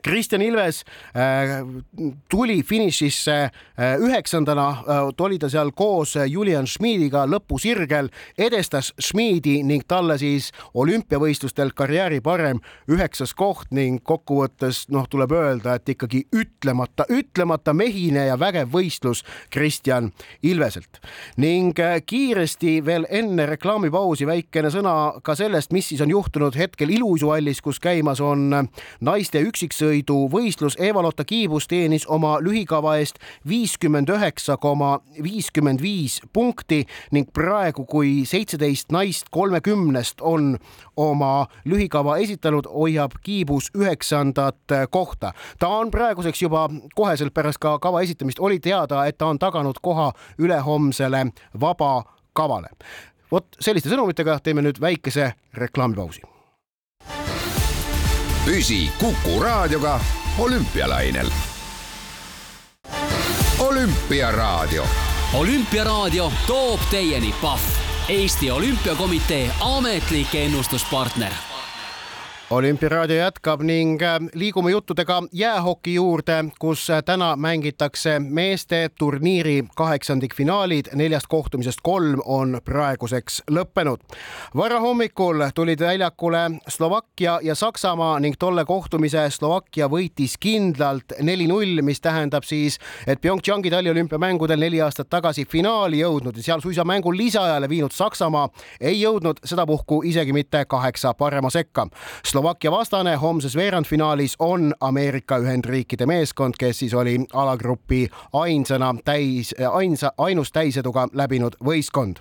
Kristjan 0.03 0.41
Ilves 0.41 0.83
äh, 1.15 1.65
tuli 2.29 2.63
finišisse 2.63 3.37
äh, 3.41 3.95
üheksandana 3.99 4.69
äh,, 4.69 5.07
oli 5.19 5.39
ta 5.39 5.49
seal 5.49 5.71
koos 5.75 6.15
Julian 6.27 6.67
Schmidiga 6.67 7.25
lõpusirgel, 7.29 8.09
edestas 8.37 8.93
Schmidi 9.01 9.59
ning 9.65 9.83
talle 9.89 10.17
siis 10.21 10.51
olümpiavõistlustel 10.73 11.73
karjääri 11.75 12.21
parem 12.21 12.61
üheksas 12.89 13.33
koht 13.37 13.73
ning 13.75 14.03
kokkuvõttes 14.05 14.85
noh, 14.93 15.07
tuleb 15.09 15.33
öelda, 15.35 15.75
et 15.75 15.89
ikkagi 15.95 16.23
ütlemata, 16.35 17.07
ütlemata 17.09 17.73
mehine 17.73 18.27
ja 18.29 18.37
vägev 18.39 18.69
võistlus 18.73 19.25
Kristjan 19.49 20.11
Ilveselt. 20.43 21.01
ning 21.37 21.79
äh, 21.79 21.97
kiiresti 22.05 22.79
veel 22.85 23.07
enne 23.09 23.45
reklaamipausi 23.49 24.27
väikene 24.29 24.69
sõna 24.69 24.95
ka 25.23 25.35
sellest, 25.35 25.73
mis 25.73 25.89
siis 25.89 26.01
on 26.05 26.13
juhtunud 26.13 26.55
hetkel 26.55 26.93
iluuisuhallis, 26.93 27.61
kus 27.61 27.81
käimas 27.81 28.21
on 28.21 28.69
naiste 29.01 29.41
üksik 29.41 29.73
kesksõiduvõistlus 29.79 30.75
Eva-Lotta 30.79 31.23
Kiibus 31.23 31.67
teenis 31.67 32.05
oma 32.07 32.37
lühikava 32.43 32.97
eest 32.99 33.19
viiskümmend 33.47 34.09
üheksa 34.09 34.57
koma 34.57 34.99
viiskümmend 35.23 35.81
viis 35.81 36.19
punkti 36.33 36.85
ning 37.11 37.29
praegu, 37.33 37.85
kui 37.85 38.25
seitseteist 38.25 38.91
naist 38.91 39.29
kolmekümnest 39.31 40.21
on 40.21 40.57
oma 40.97 41.47
lühikava 41.65 42.17
esitanud, 42.17 42.67
hoiab 42.67 43.11
Kiibus 43.23 43.71
üheksandat 43.75 44.89
kohta. 44.91 45.31
ta 45.59 45.67
on 45.67 45.91
praeguseks 45.91 46.41
juba 46.41 46.69
koheselt 46.95 47.33
pärast 47.33 47.59
ka 47.59 47.79
kava 47.79 48.01
esitamist 48.01 48.39
oli 48.39 48.59
teada, 48.59 49.05
et 49.05 49.17
ta 49.17 49.27
on 49.27 49.39
taganud 49.39 49.79
koha 49.81 50.11
ülehomsele 50.37 51.31
vaba 51.59 52.03
kavale. 52.33 52.69
vot 53.31 53.47
selliste 53.59 53.89
sõnumitega 53.89 54.39
teeme 54.43 54.61
nüüd 54.61 54.81
väikese 54.81 55.33
reklaamipausi 55.53 56.38
püsi 58.45 58.89
Kuku 58.99 59.43
Raadioga 59.43 59.99
olümpialainel. 60.39 61.27
olümpiaraadio. 63.59 64.85
olümpiaraadio 65.33 66.31
toob 66.47 66.79
teieni 66.91 67.33
Pahv, 67.41 67.59
Eesti 68.09 68.51
Olümpiakomitee 68.51 69.51
ametlik 69.61 70.35
ennustuspartner 70.35 71.48
olümpiaraadio 72.49 73.15
jätkab 73.15 73.61
ning 73.61 74.01
äh, 74.01 74.19
liigume 74.33 74.71
juttudega 74.71 75.23
jäähoki 75.31 75.93
juurde, 75.93 76.45
kus 76.59 76.89
äh, 76.89 77.03
täna 77.05 77.35
mängitakse 77.35 78.19
meeste 78.19 78.89
turniiri 78.97 79.63
kaheksandikfinaalid. 79.75 80.85
neljast 80.95 81.27
kohtumisest 81.29 81.79
kolm 81.83 82.21
on 82.25 82.61
praeguseks 82.65 83.43
lõppenud. 83.51 83.97
varahommikul 84.55 85.43
tulid 85.55 85.79
väljakule 85.79 86.51
Slovakkia 86.67 87.39
ja 87.43 87.55
Saksamaa 87.55 88.19
ning 88.19 88.35
tolle 88.39 88.65
kohtumise 88.65 89.29
Slovakkia 89.29 89.87
võitis 89.87 90.37
kindlalt 90.39 91.13
neli-null, 91.21 91.81
mis 91.81 92.01
tähendab 92.01 92.43
siis, 92.43 92.79
et 93.07 93.21
PyeongChangi 93.21 93.69
taliolümpiamängudel 93.69 94.59
neli 94.59 94.81
aastat 94.81 95.09
tagasi 95.09 95.45
finaali 95.45 95.99
jõudnud 95.99 96.37
ja 96.37 96.43
seal 96.43 96.61
suisa 96.61 96.83
mängu 96.83 97.13
lisaajale 97.17 97.69
viinud 97.69 97.91
Saksamaa 97.91 98.49
ei 98.81 99.01
jõudnud 99.01 99.37
sedapuhku 99.45 100.01
isegi 100.03 100.33
mitte 100.33 100.65
kaheksa 100.65 101.13
parema 101.13 101.49
sekka 101.49 101.87
Slovakkia 102.39 102.71
vastane 102.71 103.15
homses 103.15 103.55
veerandfinaalis 103.55 104.35
on 104.39 104.73
Ameerika 104.79 105.37
Ühendriikide 105.37 106.05
meeskond, 106.05 106.53
kes 106.59 106.79
siis 106.79 106.93
oli 106.93 107.17
alagrupi 107.33 108.07
ainsana 108.33 108.95
täis, 109.05 109.55
ainsa, 109.71 110.11
ainus 110.17 110.51
täiseduga 110.51 111.07
läbinud 111.13 111.57
võistkond. 111.65 112.15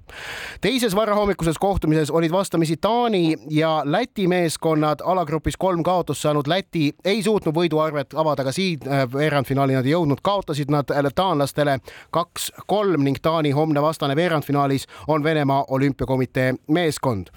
teises 0.61 0.97
varahommikuses 0.97 1.59
kohtumises 1.59 2.11
olid 2.11 2.33
vastamisi 2.33 2.77
Taani 2.77 3.37
ja 3.51 3.83
Läti 3.85 4.27
meeskonnad, 4.29 4.99
alagrupis 5.05 5.57
kolm 5.57 5.83
kaotust 5.83 6.21
saanud 6.21 6.47
Läti 6.47 6.93
ei 7.05 7.23
suutnud 7.23 7.55
võiduarvet 7.55 8.15
avada 8.15 8.45
ka 8.45 8.53
siin 8.53 8.79
äh, 8.89 9.07
veerandfinaali 9.13 9.79
nad 9.79 9.87
ei 9.87 9.95
jõudnud, 9.95 10.19
kaotasid 10.23 10.71
nad 10.71 10.91
äh, 10.91 11.13
taanlastele 11.15 11.79
kaks-kolm 12.11 13.05
ning 13.05 13.23
Taani 13.23 13.51
homne 13.51 13.83
vastane 13.83 14.17
veerandfinaalis 14.17 14.89
on 15.07 15.23
Venemaa 15.23 15.65
olümpiakomitee 15.69 16.55
meeskond. 16.69 17.31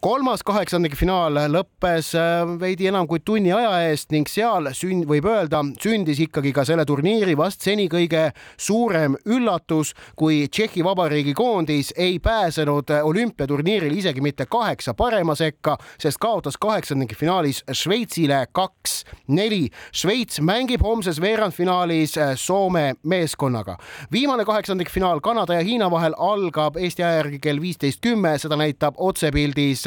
kolmas 0.00 0.42
kaheksandikfinaal 0.42 1.40
lõppes 1.48 2.12
veidi 2.60 2.86
enam 2.90 3.06
kui 3.08 3.20
tunni 3.24 3.52
aja 3.52 3.72
eest 3.88 4.12
ning 4.14 4.28
seal 4.30 4.70
sünd, 4.76 5.06
võib 5.08 5.26
öelda, 5.30 5.62
sündis 5.82 6.20
ikkagi 6.24 6.52
ka 6.56 6.64
selle 6.68 6.84
turniiri 6.88 7.36
vast 7.38 7.64
seni 7.64 7.88
kõige 7.92 8.30
suurem 8.56 9.16
üllatus, 9.26 9.92
kui 10.16 10.46
Tšehhi 10.48 10.84
Vabariigi 10.84 11.34
koondis 11.36 11.92
ei 11.96 12.18
pääsenud 12.22 12.90
olümpiaturniiril 13.02 13.96
isegi 13.98 14.20
mitte 14.24 14.46
kaheksa 14.50 14.94
parema 14.94 15.34
sekka, 15.38 15.76
sest 15.98 16.20
kaotas 16.22 16.58
kaheksandikfinaalis 16.60 17.62
Šveitsile 17.72 18.42
kaks-neli. 18.56 19.66
Šveits 19.92 20.40
mängib 20.40 20.84
homses 20.84 21.20
veerandfinaalis 21.20 22.16
Soome 22.36 22.94
meeskonnaga. 23.02 23.76
viimane 24.12 24.44
kaheksandikfinaal 24.44 25.20
Kanada 25.20 25.54
ja 25.54 25.64
Hiina 25.64 25.90
vahel 25.90 26.14
algab 26.18 26.76
Eesti 26.76 27.02
aja 27.02 27.16
järgi 27.16 27.38
kell 27.38 27.60
viisteist 27.60 28.00
kümme, 28.02 28.38
seda 28.38 28.56
näitab 28.56 28.94
otsepildis 28.98 29.84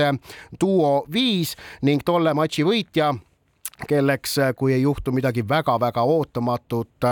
duo 0.62 1.06
viis 1.13 1.56
ning 1.82 2.02
tolle 2.06 2.29
matši 2.38 2.65
võitja 2.68 3.13
kelleks, 3.88 4.34
kui 4.60 4.74
ei 4.76 4.82
juhtu 4.82 5.13
midagi 5.15 5.44
väga-väga 5.48 6.04
ootamatut, 6.04 7.06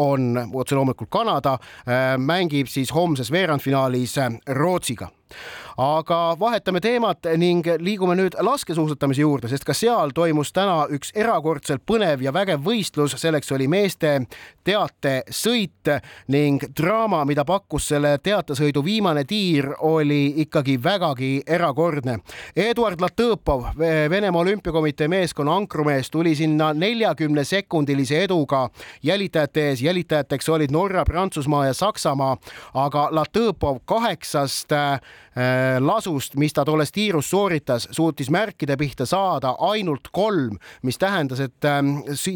on 0.00 0.38
otse 0.54 0.78
loomulikult 0.78 1.10
Kanada, 1.12 1.58
mängib 2.16 2.70
siis 2.72 2.94
homses 2.96 3.28
veerandfinaalis 3.32 4.16
Rootsiga 4.56 5.10
aga 5.80 6.36
vahetame 6.38 6.80
teemat 6.80 7.26
ning 7.40 7.66
liigume 7.82 8.14
nüüd 8.18 8.36
laskesuusatamise 8.38 9.24
juurde, 9.24 9.48
sest 9.50 9.64
ka 9.66 9.74
seal 9.74 10.12
toimus 10.14 10.52
täna 10.54 10.84
üks 10.94 11.10
erakordselt 11.18 11.82
põnev 11.86 12.22
ja 12.22 12.32
vägev 12.34 12.62
võistlus, 12.64 13.16
selleks 13.18 13.50
oli 13.54 13.66
meeste 13.68 14.20
teatesõit 14.64 15.90
ning 16.32 16.62
draama, 16.76 17.24
mida 17.28 17.44
pakkus 17.44 17.88
selle 17.90 18.16
teatesõidu 18.22 18.84
viimane 18.84 19.24
tiir, 19.28 19.70
oli 19.84 20.34
ikkagi 20.44 20.76
vägagi 20.82 21.32
erakordne. 21.46 22.18
Eduard 22.56 23.02
Latõpov, 23.02 23.72
Venemaa 24.10 24.44
Olümpiakomitee 24.44 25.08
meeskonna 25.08 25.56
ankrumees, 25.56 26.10
tuli 26.10 26.34
sinna 26.38 26.72
neljakümne 26.72 27.44
sekundilise 27.44 28.22
eduga 28.24 28.68
jälitajate 29.02 29.68
ees, 29.70 29.82
jälitajateks 29.82 30.48
olid 30.48 30.72
Norra, 30.72 31.04
Prantsusmaa 31.04 31.66
ja 31.66 31.74
Saksamaa, 31.74 32.36
aga 32.74 33.08
Latõpov 33.12 33.82
kaheksast 33.84 34.72
lasust, 35.80 36.36
mis 36.36 36.52
ta 36.54 36.64
tolles 36.64 36.92
tiirus 36.92 37.30
sooritas, 37.30 37.88
suutis 37.90 38.30
märkide 38.30 38.76
pihta 38.76 39.06
saada 39.06 39.54
ainult 39.58 40.08
kolm, 40.12 40.58
mis 40.82 40.98
tähendas, 40.98 41.40
et 41.40 41.66
äh, 41.68 41.80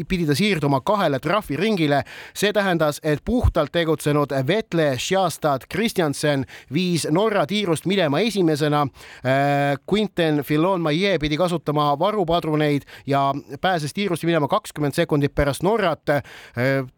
pidi 0.07 0.27
ta 0.27 0.35
siirduma 0.35 0.81
kahele 0.81 1.19
trahviringile. 1.19 2.03
see 2.33 2.53
tähendas, 2.53 2.99
et 3.03 3.21
puhtalt 3.25 3.71
tegutsenud 3.71 4.33
Vetle 4.47 4.97
Sjastad 4.97 5.67
Kristjansen 5.69 6.45
viis 6.73 7.07
Norra 7.11 7.45
tiirust 7.47 7.85
minema 7.85 8.19
esimesena 8.19 8.81
äh,. 8.81 9.77
Quinten 9.93 10.43
Fillon-Maillet 10.43 11.19
pidi 11.19 11.37
kasutama 11.37 11.99
varupadruneid 11.99 12.81
ja 13.07 13.33
pääses 13.61 13.93
tiirust 13.93 14.23
minema 14.23 14.47
kakskümmend 14.47 14.93
sekundit 14.93 15.35
pärast 15.35 15.63
Norrat 15.63 16.09
äh,. 16.09 16.23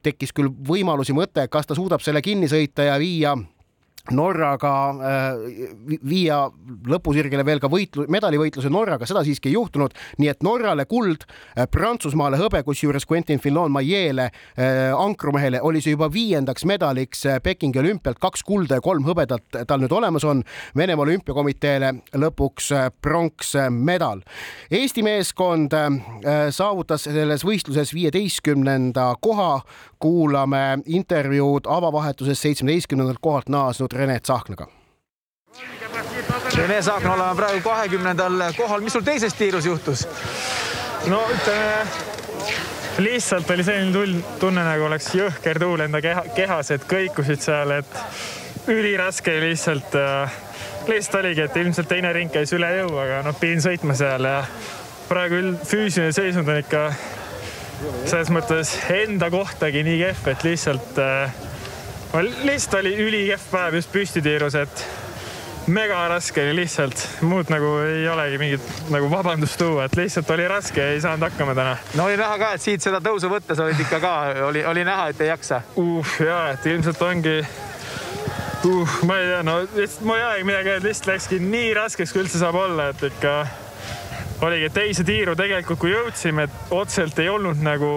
tekkis 0.03 0.33
küll 0.33 0.49
võimalusi 0.67 1.13
mõte, 1.13 1.47
kas 1.47 1.67
ta 1.67 1.75
suudab 1.75 2.01
selle 2.01 2.21
kinni 2.21 2.49
sõita 2.51 2.89
ja 2.89 2.99
viia 2.99 3.37
Norraga 4.09 4.73
äh, 4.89 5.97
viia 6.07 6.43
lõpusirgele 6.89 7.45
veel 7.45 7.61
ka 7.61 7.69
võitlu-, 7.71 8.07
medalivõitluse 8.11 8.71
Norraga, 8.73 9.05
seda 9.05 9.23
siiski 9.25 9.51
ei 9.51 9.55
juhtunud, 9.55 9.93
nii 10.21 10.31
et 10.31 10.41
Norrale 10.45 10.87
kuld, 10.89 11.27
äh, 11.53 11.67
Prantsusmaale 11.71 12.39
hõbe, 12.41 12.63
kusjuures 12.65 13.05
Quentin 13.09 13.39
Fillon-Maillet'le 13.43 14.27
äh, 14.27 14.89
ankrumehele 14.97 15.61
oli 15.61 15.83
see 15.83 15.93
juba 15.93 16.09
viiendaks 16.11 16.65
medaliks 16.65 17.27
Pekingi 17.43 17.79
olümpialt, 17.79 18.19
kaks 18.21 18.43
kulda 18.47 18.79
ja 18.79 18.85
kolm 18.85 19.05
hõbedat 19.05 19.61
tal 19.67 19.83
nüüd 19.83 19.93
olemas 19.93 20.25
on. 20.27 20.41
Venemaa 20.77 21.05
olümpiakomiteele 21.05 21.93
lõpuks 22.17 22.71
pronksmedal. 23.01 24.21
Eesti 24.71 25.03
meeskond 25.05 25.73
saavutas 26.53 27.05
selles 27.05 27.45
võistluses 27.45 27.93
viieteistkümnenda 27.93 29.11
koha, 29.21 29.61
kuulame 30.01 30.81
intervjuud 30.85 31.69
avavahetuses 31.69 32.41
seitsmeteistkümnendalt 32.41 33.21
kohalt 33.21 33.49
naasnud 33.49 33.90
Rene 33.91 34.19
Tsahknaga. 34.19 34.67
Rene 36.55 36.79
Tsahkna, 36.79 37.13
oleme 37.13 37.35
praegu 37.35 37.61
kahekümnendal 37.65 38.43
kohal, 38.57 38.81
mis 38.81 38.93
sul 38.93 39.03
teises 39.07 39.33
tiirus 39.33 39.65
juhtus? 39.65 40.07
no 41.09 41.21
ütleme, 41.33 41.85
lihtsalt 43.01 43.49
oli 43.49 43.63
selline 43.65 43.93
tull, 43.95 44.19
tunne, 44.39 44.63
nagu 44.65 44.85
oleks 44.85 45.09
jõhker 45.17 45.59
tuul 45.59 45.81
enda 45.87 46.01
keha, 46.03 46.23
kehas, 46.37 46.71
et 46.75 46.85
kõikusid 46.87 47.41
seal, 47.41 47.73
et 47.79 48.69
üliraske 48.69 49.33
lihtsalt 49.41 49.97
äh, 49.97 50.39
lihtsalt 50.87 51.19
oligi, 51.23 51.41
et 51.45 51.57
ilmselt 51.57 51.89
teine 51.89 52.13
ring 52.13 52.31
käis 52.33 52.53
üle 52.55 52.69
jõu, 52.79 52.93
aga 53.01 53.21
noh, 53.25 53.37
pidin 53.37 53.61
sõitma 53.63 53.95
seal 53.97 54.25
ja 54.27 54.41
praegu 55.09 55.41
füüsiline 55.67 56.13
seisund 56.15 56.49
on 56.49 56.61
ikka 56.61 56.85
selles 58.05 58.29
mõttes 58.33 58.75
enda 58.93 59.31
kohtagi 59.33 59.83
nii 59.85 59.97
kehv, 60.03 60.27
et 60.33 60.45
lihtsalt 60.45 61.01
äh, 61.01 61.33
lihtsalt 62.19 62.79
oli 62.81 62.95
ülikehv 62.99 63.47
päev 63.51 63.77
just 63.79 63.91
püstitiirus, 63.91 64.55
et 64.59 64.83
mega 65.71 65.99
raske 66.09 66.41
oli 66.43 66.55
lihtsalt, 66.61 67.03
muud 67.21 67.51
nagu 67.53 67.77
ei 67.85 68.07
olegi 68.09 68.39
mingit 68.41 68.69
nagu 68.91 69.09
vabandust 69.11 69.59
tuua, 69.61 69.85
et 69.85 69.95
lihtsalt 69.95 70.29
oli 70.35 70.47
raske, 70.49 70.83
ei 70.93 71.01
saanud 71.01 71.29
hakkama 71.29 71.55
täna. 71.55 71.75
no 71.95 72.05
oli 72.09 72.17
näha 72.19 72.37
ka, 72.41 72.53
et 72.57 72.65
siit 72.65 72.83
seda 72.83 72.99
tõusu 73.03 73.29
võttes 73.31 73.61
olid 73.63 73.79
ikka 73.79 74.01
ka, 74.03 74.13
oli, 74.49 74.65
oli 74.65 74.85
näha, 74.87 75.07
et 75.13 75.21
ei 75.21 75.31
jaksa 75.31 75.61
uh,. 75.79 76.15
ja, 76.19 76.41
et 76.55 76.65
ilmselt 76.65 77.01
ongi 77.05 77.37
uh,, 77.39 78.97
ma 79.07 79.19
ei 79.21 79.31
tea, 79.31 79.43
no 79.47 79.59
lihtsalt 79.63 80.05
mul 80.09 80.19
ei 80.19 80.27
olegi 80.27 80.49
midagi 80.49 80.73
öelda, 80.75 80.87
lihtsalt 80.89 81.13
läkski 81.13 81.39
nii 81.45 81.73
raskeks, 81.77 82.11
kui 82.11 82.25
üldse 82.25 82.41
saab 82.41 82.59
olla, 82.59 82.89
et 82.91 83.07
ikka 83.11 83.37
oligi 84.41 84.73
teise 84.73 85.05
tiiru 85.07 85.37
tegelikult, 85.37 85.79
kui 85.79 85.93
jõudsime, 85.93 86.49
et 86.49 86.75
otseselt 86.75 87.19
ei 87.21 87.29
olnud 87.29 87.61
nagu 87.63 87.93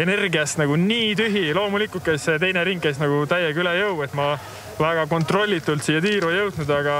energiast 0.00 0.58
nagu 0.60 0.76
nii 0.80 1.12
tühi, 1.18 1.44
loomulikult 1.56 2.04
käis 2.06 2.24
see 2.26 2.38
teine 2.40 2.64
ring 2.64 2.82
käis 2.82 3.00
nagu 3.00 3.24
täiega 3.28 3.60
üle 3.60 3.74
jõu, 3.76 4.00
et 4.06 4.14
ma 4.16 4.32
väga 4.80 5.06
kontrollitult 5.10 5.84
siia 5.84 6.00
tiiru 6.04 6.32
jõudnud, 6.32 6.70
aga 6.72 6.96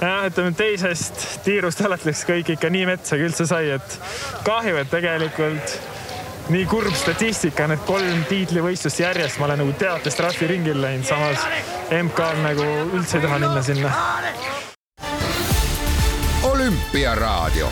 jah, 0.00 0.26
ütleme 0.28 0.52
teisest 0.58 1.26
tiirust 1.46 1.82
alati 1.86 2.10
läks 2.10 2.24
kõik 2.28 2.54
ikka 2.56 2.70
nii 2.74 2.88
metsa, 2.90 3.16
kui 3.16 3.28
üldse 3.30 3.46
sai, 3.48 3.70
et 3.76 3.98
kahju, 4.46 4.80
et 4.82 4.90
tegelikult 4.90 5.78
nii 6.52 6.66
kurb 6.66 6.94
statistika, 6.98 7.68
need 7.70 7.84
kolm 7.86 8.24
tiitlivõistlust 8.30 9.04
järjest, 9.04 9.38
ma 9.38 9.46
olen 9.46 9.62
nagu 9.62 9.76
teatest 9.78 10.18
trahviringil 10.18 10.82
läinud, 10.82 11.06
samas 11.06 11.46
MK-l 12.02 12.42
nagu 12.42 12.66
üldse 12.98 13.20
ei 13.20 13.26
taha 13.28 13.38
minna 13.44 13.62
sinna. 13.62 13.94
olümpiaraadio 16.42 17.70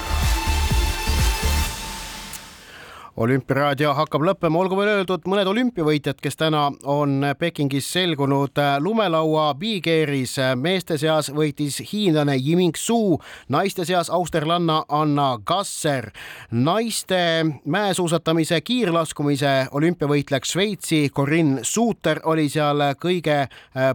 olümpiaraadio 3.20 3.92
hakkab 3.94 4.22
lõppema, 4.24 4.62
olgu 4.62 4.76
veel 4.78 4.88
öeldud 4.94 5.26
mõned 5.28 5.48
olümpiavõitjad, 5.50 6.16
kes 6.24 6.38
täna 6.40 6.62
on 6.88 7.20
Pekingis 7.38 7.90
selgunud 7.92 8.56
lumelaua 8.80 9.50
bikeeris. 9.60 10.36
meeste 10.56 10.96
seas 10.98 11.28
võitis 11.34 11.80
hiinlane 11.92 12.38
Yiming 12.40 12.76
Su, 12.80 13.18
naiste 13.48 13.84
seas 13.84 14.10
austerlanna 14.10 14.84
Anna 14.88 15.38
Gasser. 15.46 16.10
naiste 16.50 17.44
mäesuusatamise 17.64 18.60
kiirlaskumise 18.60 19.66
olümpiavõitlejaks 19.70 20.52
Šveitsi 20.52 21.10
Corinne 21.10 21.60
Suuter 21.62 22.20
oli 22.24 22.48
seal 22.48 22.80
kõige 22.96 23.48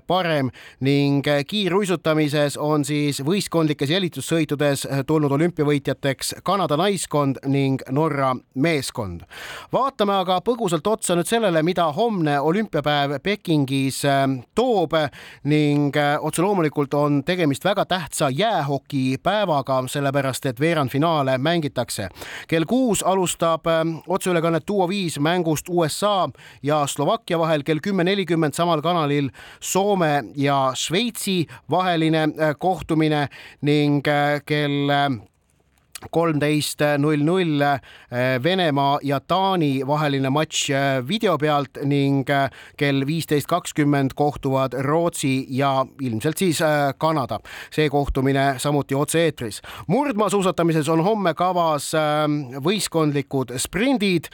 parem 0.07 0.51
ning 0.79 1.25
kiiruisutamises 1.47 2.57
on 2.57 2.85
siis 2.85 3.21
võistkondlikes 3.25 3.89
jälitussõitudes 3.89 4.87
tulnud 5.07 5.31
olümpiavõitjateks 5.31 6.35
Kanada 6.43 6.77
naiskond 6.77 7.41
ning 7.45 7.81
Norra 7.89 8.35
meeskond 8.53 9.14
valdkond. 9.15 9.21
vaatame 9.73 10.13
aga 10.13 10.39
põgusalt 10.41 10.87
otsa 10.87 11.15
nüüd 11.15 11.27
sellele, 11.27 11.63
mida 11.63 11.91
homne 11.93 12.39
olümpiapäev 12.39 13.19
Pekingis 13.23 14.03
ähm, 14.05 14.39
toob 14.55 14.93
ning 15.43 15.95
äh, 15.95 16.17
otse 16.21 16.41
loomulikult 16.41 16.93
on 16.93 17.23
tegemist 17.23 17.65
väga 17.65 17.85
tähtsa 17.85 18.29
jäähokipäevaga, 18.29 19.87
sellepärast 19.87 20.45
et 20.45 20.59
veerandfinaale 20.59 21.37
mängitakse. 21.37 22.09
kell 22.47 22.65
kuus 22.65 23.03
alustab 23.03 23.67
ähm, 23.67 23.97
otseülekannet 24.07 24.67
Duo 24.67 24.87
viis 24.89 25.19
mängust 25.19 25.69
USA 25.69 26.29
ja 26.63 26.87
Slovakkia 26.87 27.39
vahel 27.39 27.63
kell 27.63 27.79
kümme 27.79 28.03
nelikümmend 28.03 28.53
samal 28.53 28.81
kanalil 28.81 29.29
Soome 29.59 30.23
ja 30.35 30.71
Šveitsi 30.75 31.45
vaheline 31.69 32.23
äh, 32.23 32.55
kohtumine 32.59 33.27
ning 33.61 34.07
äh, 34.07 34.41
kell 34.45 34.89
kolmteist 36.11 36.81
null 37.01 37.23
null 37.25 37.61
eh, 37.61 38.43
Venemaa 38.43 38.99
ja 39.03 39.19
Taani 39.19 39.81
vaheline 39.87 40.29
matš 40.33 40.69
eh, 40.69 41.07
video 41.07 41.37
pealt 41.41 41.79
ning 41.83 42.29
eh, 42.29 42.49
kell 42.77 43.05
viisteist 43.07 43.47
kakskümmend 43.49 44.15
kohtuvad 44.15 44.75
Rootsi 44.85 45.45
ja 45.49 45.85
ilmselt 46.01 46.37
siis 46.37 46.59
Kanada. 46.97 47.39
see 47.71 47.89
kohtumine 47.89 48.55
samuti 48.57 48.95
otse-eetris. 48.95 49.61
murdmaasuusatamises 49.87 50.89
on 50.89 51.03
homme 51.03 51.33
kavas 51.33 51.91
võistkondlikud 52.63 53.53
sprindid, 53.57 54.29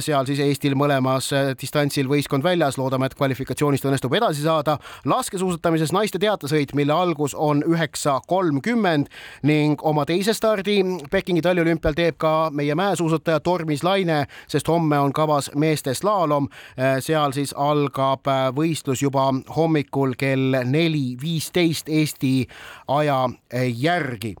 seal 0.00 0.26
siis 0.26 0.40
Eestil 0.44 0.74
mõlemas 0.78 1.30
distantsil 1.60 2.08
võistkond 2.08 2.44
väljas, 2.44 2.78
loodame, 2.78 3.06
et 3.06 3.14
kvalifikatsioonist 3.14 3.84
õnnestub 3.84 4.14
edasi 4.14 4.42
saada. 4.42 4.78
laskesuusatamises 5.04 5.92
naiste 5.92 6.18
teatesõit, 6.18 6.74
mille 6.74 6.92
algus 6.92 7.34
on 7.34 7.62
üheksa 7.66 8.20
kolmkümmend 8.26 9.08
ning 9.42 9.82
oma 9.82 10.04
teise 10.08 10.34
stardi 10.34 10.80
Pekingi 11.10 11.42
taliolümpial 11.42 11.94
teeb 11.94 12.16
ka 12.18 12.50
meie 12.54 12.74
mäesuusataja 12.74 13.40
Tormis 13.40 13.82
Laine, 13.82 14.24
sest 14.48 14.68
homme 14.68 14.98
on 14.98 15.12
kavas 15.12 15.50
meeste 15.54 15.94
slaalom. 15.94 16.48
seal 17.00 17.32
siis 17.32 17.52
algab 17.56 18.28
võistlus 18.54 19.02
juba 19.02 19.26
hommikul 19.56 20.14
kell 20.18 20.56
neli 20.64 21.16
viisteist 21.22 21.88
Eesti 21.88 22.46
aja 22.88 23.28
järgi. 23.74 24.34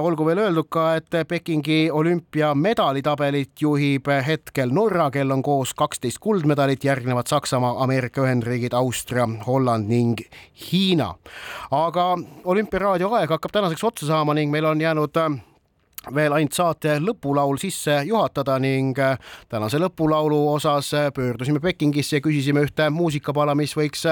olgu 0.00 0.26
veel 0.26 0.38
öeldud 0.38 0.68
ka, 0.68 0.94
et 0.94 1.28
Pekingi 1.28 1.90
olümpiamedalitabelit 1.92 3.60
juhib 3.60 4.08
hetkel 4.26 4.70
Norra, 4.72 5.10
kel 5.10 5.30
on 5.30 5.42
koos 5.42 5.74
kaksteist 5.74 6.18
kuldmedalit, 6.18 6.84
järgnevad 6.84 7.26
Saksamaa, 7.26 7.82
Ameerika 7.82 8.22
Ühendriigid, 8.22 8.72
Austria, 8.72 9.28
Holland 9.46 9.88
ning 9.88 10.20
Hiina. 10.72 11.14
aga 11.70 12.18
olümpiaraadio 12.44 13.12
aeg 13.14 13.30
hakkab 13.30 13.52
tänaseks 13.52 13.84
otsa 13.84 14.06
saama 14.06 14.34
ning 14.34 14.50
meil 14.50 14.64
on 14.64 14.80
jäänud 14.80 15.16
äh, 15.16 15.49
veel 16.14 16.32
ainult 16.32 16.56
saate 16.56 16.96
lõpulaul 17.02 17.58
sisse 17.60 18.00
juhatada 18.08 18.58
ning 18.62 18.98
äh, 18.98 19.18
tänase 19.48 19.80
lõpulaulu 19.82 20.40
osas 20.54 20.92
äh, 20.96 21.08
pöördusime 21.14 21.60
Pekingisse 21.60 22.18
ja 22.18 22.24
küsisime 22.24 22.64
ühte 22.66 22.90
muusikapala, 22.90 23.54
mis 23.54 23.76
võiks 23.76 24.06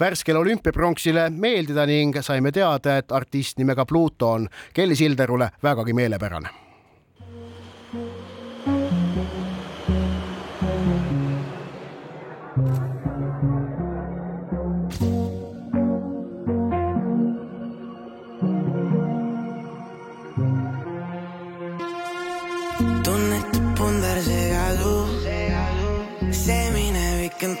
värskele 0.00 0.38
olümpiapronksile 0.38 1.28
meeldida 1.30 1.86
ning 1.86 2.18
saime 2.22 2.52
teada, 2.52 2.98
et 3.02 3.12
artist 3.12 3.58
nimega 3.58 3.86
Pluto 3.86 4.34
on 4.38 4.48
Kelly 4.74 4.96
Silderule 4.96 5.50
vägagi 5.62 5.96
meelepärane 5.96 6.71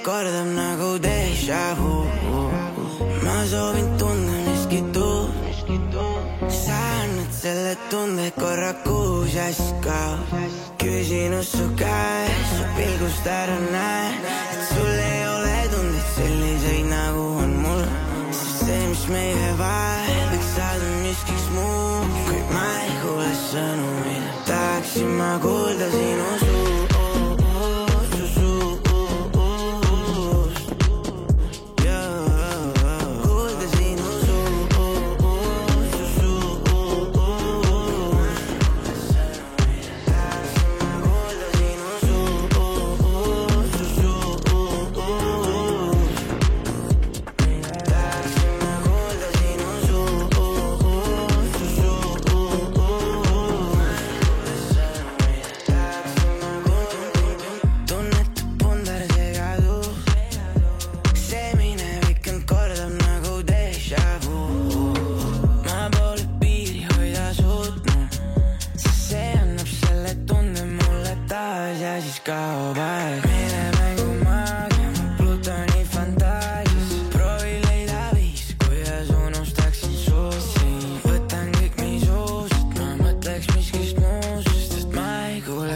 kordab 0.02 0.48
nagu 0.58 0.98
déjà 0.98 1.74
vu. 1.78 1.94
ma 3.24 3.36
soovin 3.50 3.88
tunda 3.98 4.36
miskit 4.46 4.96
uut. 4.96 5.30
sa 6.64 6.78
annad 7.02 7.32
selle 7.42 7.74
tunde 7.90 8.28
korra 8.40 8.72
kuus 8.86 9.34
jaska. 9.34 10.00
küsin 10.80 11.34
su 11.52 11.64
käes, 11.80 12.46
su 12.56 12.64
pilgust 12.76 13.26
ära 13.40 13.58
näen, 13.74 14.14
et 14.52 14.62
sul 14.70 14.96
ei 15.12 15.22
ole 15.34 15.58
tundeid 15.72 16.08
selliseid 16.16 16.86
nagu 16.94 17.24
on 17.42 17.52
mul. 17.64 17.82
sest 18.38 18.58
see, 18.66 18.82
mis 18.90 19.04
meie 19.14 19.50
vahel 19.62 20.26
võiks 20.32 20.50
saada 20.56 20.88
miskiks 21.04 21.46
muu, 21.56 21.90
kuid 22.26 22.46
ma 22.56 22.68
ei 22.86 22.94
kuule 23.02 23.32
sõnumeid, 23.48 24.24
tahaksin 24.50 25.10
ma 25.20 25.32
kuulda 25.46 25.86
sinu 25.94 26.01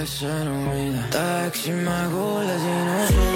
잘 0.07 0.29
사람이다 0.29 1.11
딱 1.11 1.55
심하고 1.55 2.37
올라지는 2.37 3.36